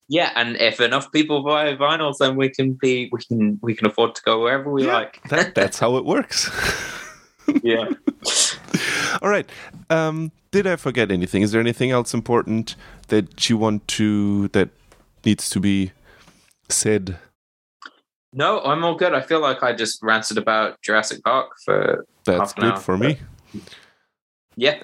yeah, 0.09 0.31
and 0.35 0.57
if 0.57 0.81
enough 0.81 1.11
people 1.11 1.43
buy 1.43 1.75
vinyls, 1.75 2.17
then 2.19 2.35
we 2.35 2.49
can 2.49 2.73
be 2.73 3.09
we 3.11 3.19
can 3.19 3.59
we 3.61 3.73
can 3.73 3.87
afford 3.87 4.15
to 4.15 4.21
go 4.23 4.41
wherever 4.41 4.71
we 4.71 4.85
yeah, 4.85 4.93
like. 4.93 5.23
that, 5.29 5.55
that's 5.55 5.79
how 5.79 5.95
it 5.97 6.05
works. 6.05 6.51
yeah. 7.63 7.89
All 9.21 9.29
right. 9.29 9.49
Um, 9.89 10.31
did 10.51 10.67
I 10.67 10.75
forget 10.75 11.11
anything? 11.11 11.41
Is 11.41 11.51
there 11.51 11.61
anything 11.61 11.91
else 11.91 12.13
important 12.13 12.75
that 13.07 13.49
you 13.49 13.57
want 13.57 13.87
to 13.89 14.49
that 14.49 14.69
needs 15.25 15.49
to 15.49 15.59
be 15.59 15.93
said? 16.69 17.17
No, 18.33 18.61
I'm 18.61 18.83
all 18.83 18.95
good. 18.95 19.13
I 19.13 19.21
feel 19.21 19.39
like 19.39 19.61
I 19.63 19.73
just 19.73 20.01
ranted 20.01 20.37
about 20.37 20.81
Jurassic 20.81 21.23
Park 21.23 21.51
for 21.63 22.05
that's 22.25 22.53
good 22.53 22.73
hour, 22.73 22.77
for 22.77 22.97
me. 22.97 23.19
Yeah. 24.55 24.81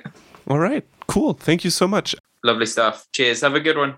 All 0.47 0.59
right. 0.59 0.85
Cool. 1.07 1.33
Thank 1.33 1.63
you 1.63 1.71
so 1.71 1.87
much. 1.87 2.15
Lovely 2.43 2.67
stuff. 2.67 3.07
Cheers. 3.11 3.41
Have 3.41 3.55
a 3.55 3.59
good 3.59 3.77
one. 3.77 3.95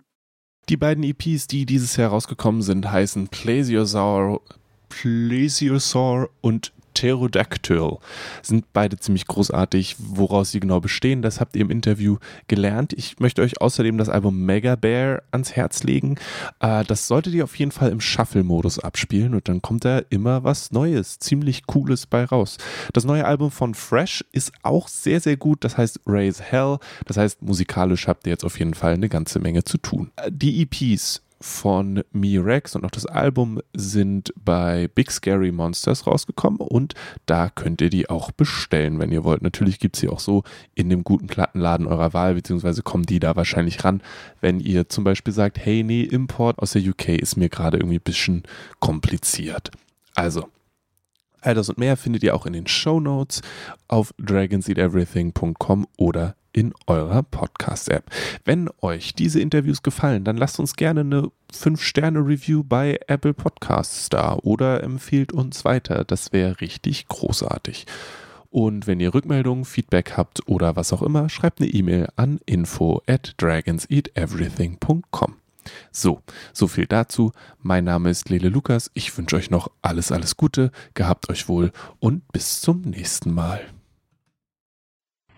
Die 0.69 0.77
beiden 0.77 1.03
EPs, 1.03 1.47
die 1.47 1.65
dieses 1.65 1.97
Jahr 1.97 2.11
rausgekommen 2.11 2.61
sind, 2.61 2.89
heißen 2.89 3.27
Plesiosaur, 3.27 4.41
Plesiosaur 4.89 6.29
und 6.41 6.71
Pterodactyl. 6.93 7.97
Sind 8.41 8.71
beide 8.73 8.97
ziemlich 8.97 9.27
großartig. 9.27 9.95
Woraus 9.99 10.51
sie 10.51 10.59
genau 10.59 10.79
bestehen, 10.79 11.21
das 11.21 11.39
habt 11.39 11.55
ihr 11.55 11.61
im 11.61 11.71
Interview 11.71 12.17
gelernt. 12.47 12.93
Ich 12.93 13.19
möchte 13.19 13.41
euch 13.41 13.61
außerdem 13.61 13.97
das 13.97 14.09
Album 14.09 14.45
Mega 14.45 14.75
Bear 14.75 15.23
ans 15.31 15.53
Herz 15.53 15.83
legen. 15.83 16.15
Äh, 16.59 16.83
das 16.85 17.07
solltet 17.07 17.33
ihr 17.33 17.43
auf 17.43 17.55
jeden 17.55 17.71
Fall 17.71 17.91
im 17.91 18.01
Shuffle-Modus 18.01 18.79
abspielen 18.79 19.33
und 19.33 19.47
dann 19.47 19.61
kommt 19.61 19.85
da 19.85 20.01
immer 20.09 20.43
was 20.43 20.71
Neues, 20.71 21.19
ziemlich 21.19 21.65
Cooles 21.67 22.05
bei 22.05 22.25
raus. 22.25 22.57
Das 22.93 23.05
neue 23.05 23.25
Album 23.25 23.51
von 23.51 23.73
Fresh 23.73 24.23
ist 24.31 24.51
auch 24.63 24.87
sehr, 24.87 25.19
sehr 25.19 25.37
gut. 25.37 25.63
Das 25.63 25.77
heißt 25.77 26.01
Raise 26.05 26.41
Hell. 26.43 26.77
Das 27.05 27.17
heißt, 27.17 27.41
musikalisch 27.41 28.07
habt 28.07 28.27
ihr 28.27 28.31
jetzt 28.31 28.43
auf 28.45 28.59
jeden 28.59 28.73
Fall 28.73 28.93
eine 28.93 29.09
ganze 29.09 29.39
Menge 29.39 29.63
zu 29.63 29.77
tun. 29.77 30.11
Äh, 30.17 30.31
die 30.31 30.61
EPs 30.61 31.21
von 31.41 32.03
Me 32.11 32.43
Rex 32.43 32.75
und 32.75 32.85
auch 32.85 32.91
das 32.91 33.05
Album 33.05 33.59
sind 33.73 34.33
bei 34.43 34.87
Big 34.87 35.11
Scary 35.11 35.51
Monsters 35.51 36.07
rausgekommen 36.07 36.59
und 36.59 36.93
da 37.25 37.49
könnt 37.49 37.81
ihr 37.81 37.89
die 37.89 38.09
auch 38.09 38.31
bestellen, 38.31 38.99
wenn 38.99 39.11
ihr 39.11 39.23
wollt. 39.23 39.41
Natürlich 39.41 39.79
gibt 39.79 39.95
es 39.95 40.01
sie 40.01 40.09
auch 40.09 40.19
so 40.19 40.43
in 40.75 40.89
dem 40.89 41.03
guten 41.03 41.27
Plattenladen 41.27 41.87
eurer 41.87 42.13
Wahl, 42.13 42.35
beziehungsweise 42.35 42.83
kommen 42.83 43.05
die 43.05 43.19
da 43.19 43.35
wahrscheinlich 43.35 43.83
ran, 43.83 44.01
wenn 44.39 44.59
ihr 44.59 44.89
zum 44.89 45.03
Beispiel 45.03 45.33
sagt, 45.33 45.57
hey, 45.57 45.83
nee, 45.83 46.03
Import 46.03 46.59
aus 46.59 46.71
der 46.71 46.81
UK 46.81 47.09
ist 47.09 47.35
mir 47.35 47.49
gerade 47.49 47.77
irgendwie 47.77 47.97
ein 47.97 48.03
bisschen 48.03 48.43
kompliziert. 48.79 49.71
Also, 50.15 50.47
All 51.43 51.55
das 51.55 51.69
und 51.69 51.79
mehr 51.79 51.97
findet 51.97 52.21
ihr 52.21 52.35
auch 52.35 52.45
in 52.45 52.53
den 52.53 52.67
Show 52.67 52.99
Notes 52.99 53.41
auf 53.87 54.13
dragonseateverything.com 54.19 55.87
oder 55.97 56.35
in 56.53 56.73
eurer 56.87 57.23
Podcast-App. 57.23 58.05
Wenn 58.45 58.69
euch 58.81 59.13
diese 59.13 59.39
Interviews 59.39 59.83
gefallen, 59.83 60.23
dann 60.23 60.37
lasst 60.37 60.59
uns 60.59 60.75
gerne 60.75 61.01
eine 61.01 61.31
5-Sterne-Review 61.53 62.63
bei 62.63 62.99
Apple 63.07 63.33
Podcasts 63.33 64.09
da 64.09 64.35
oder 64.35 64.83
empfiehlt 64.83 65.33
uns 65.33 65.65
weiter. 65.65 66.03
Das 66.03 66.33
wäre 66.33 66.61
richtig 66.61 67.07
großartig. 67.07 67.85
Und 68.49 68.85
wenn 68.85 68.99
ihr 68.99 69.13
Rückmeldungen, 69.13 69.63
Feedback 69.63 70.17
habt 70.17 70.47
oder 70.47 70.75
was 70.75 70.91
auch 70.91 71.01
immer, 71.01 71.29
schreibt 71.29 71.61
eine 71.61 71.69
E-Mail 71.69 72.09
an 72.17 72.39
info 72.45 73.01
at 73.07 73.33
dragonseateverything.com. 73.37 75.35
So, 75.91 76.21
so 76.51 76.67
viel 76.67 76.85
dazu. 76.85 77.31
Mein 77.59 77.85
Name 77.85 78.09
ist 78.09 78.29
Lele 78.29 78.49
Lukas. 78.49 78.91
Ich 78.93 79.17
wünsche 79.17 79.37
euch 79.37 79.51
noch 79.51 79.71
alles, 79.81 80.11
alles 80.11 80.35
Gute. 80.35 80.71
Gehabt 80.95 81.29
euch 81.29 81.47
wohl 81.47 81.71
und 81.99 82.29
bis 82.31 82.61
zum 82.61 82.81
nächsten 82.81 83.33
Mal. 83.33 83.61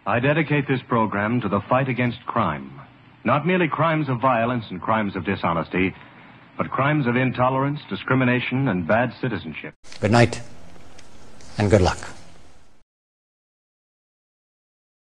I 0.06 0.20
dedicate 0.20 0.68
this 0.68 0.82
program 0.90 1.40
to 1.42 1.50
the 1.50 1.62
fight 1.62 1.88
against 1.88 2.26
crime. 2.26 2.82
Not 3.24 3.48
merely 3.48 3.70
crimes 3.70 4.10
of 4.10 4.20
violence 4.20 4.66
and 4.70 4.82
crimes 4.82 5.16
of 5.16 5.24
dishonesty, 5.24 5.96
but 6.58 6.70
crimes 6.70 7.08
of 7.08 7.16
intolerance, 7.16 7.80
discrimination, 7.90 8.68
and 8.68 8.86
bad 8.86 9.14
citizenship. 9.22 9.76
Good 10.02 10.12
night, 10.12 10.42
and 11.58 11.72
good 11.72 11.82
luck. 11.82 12.00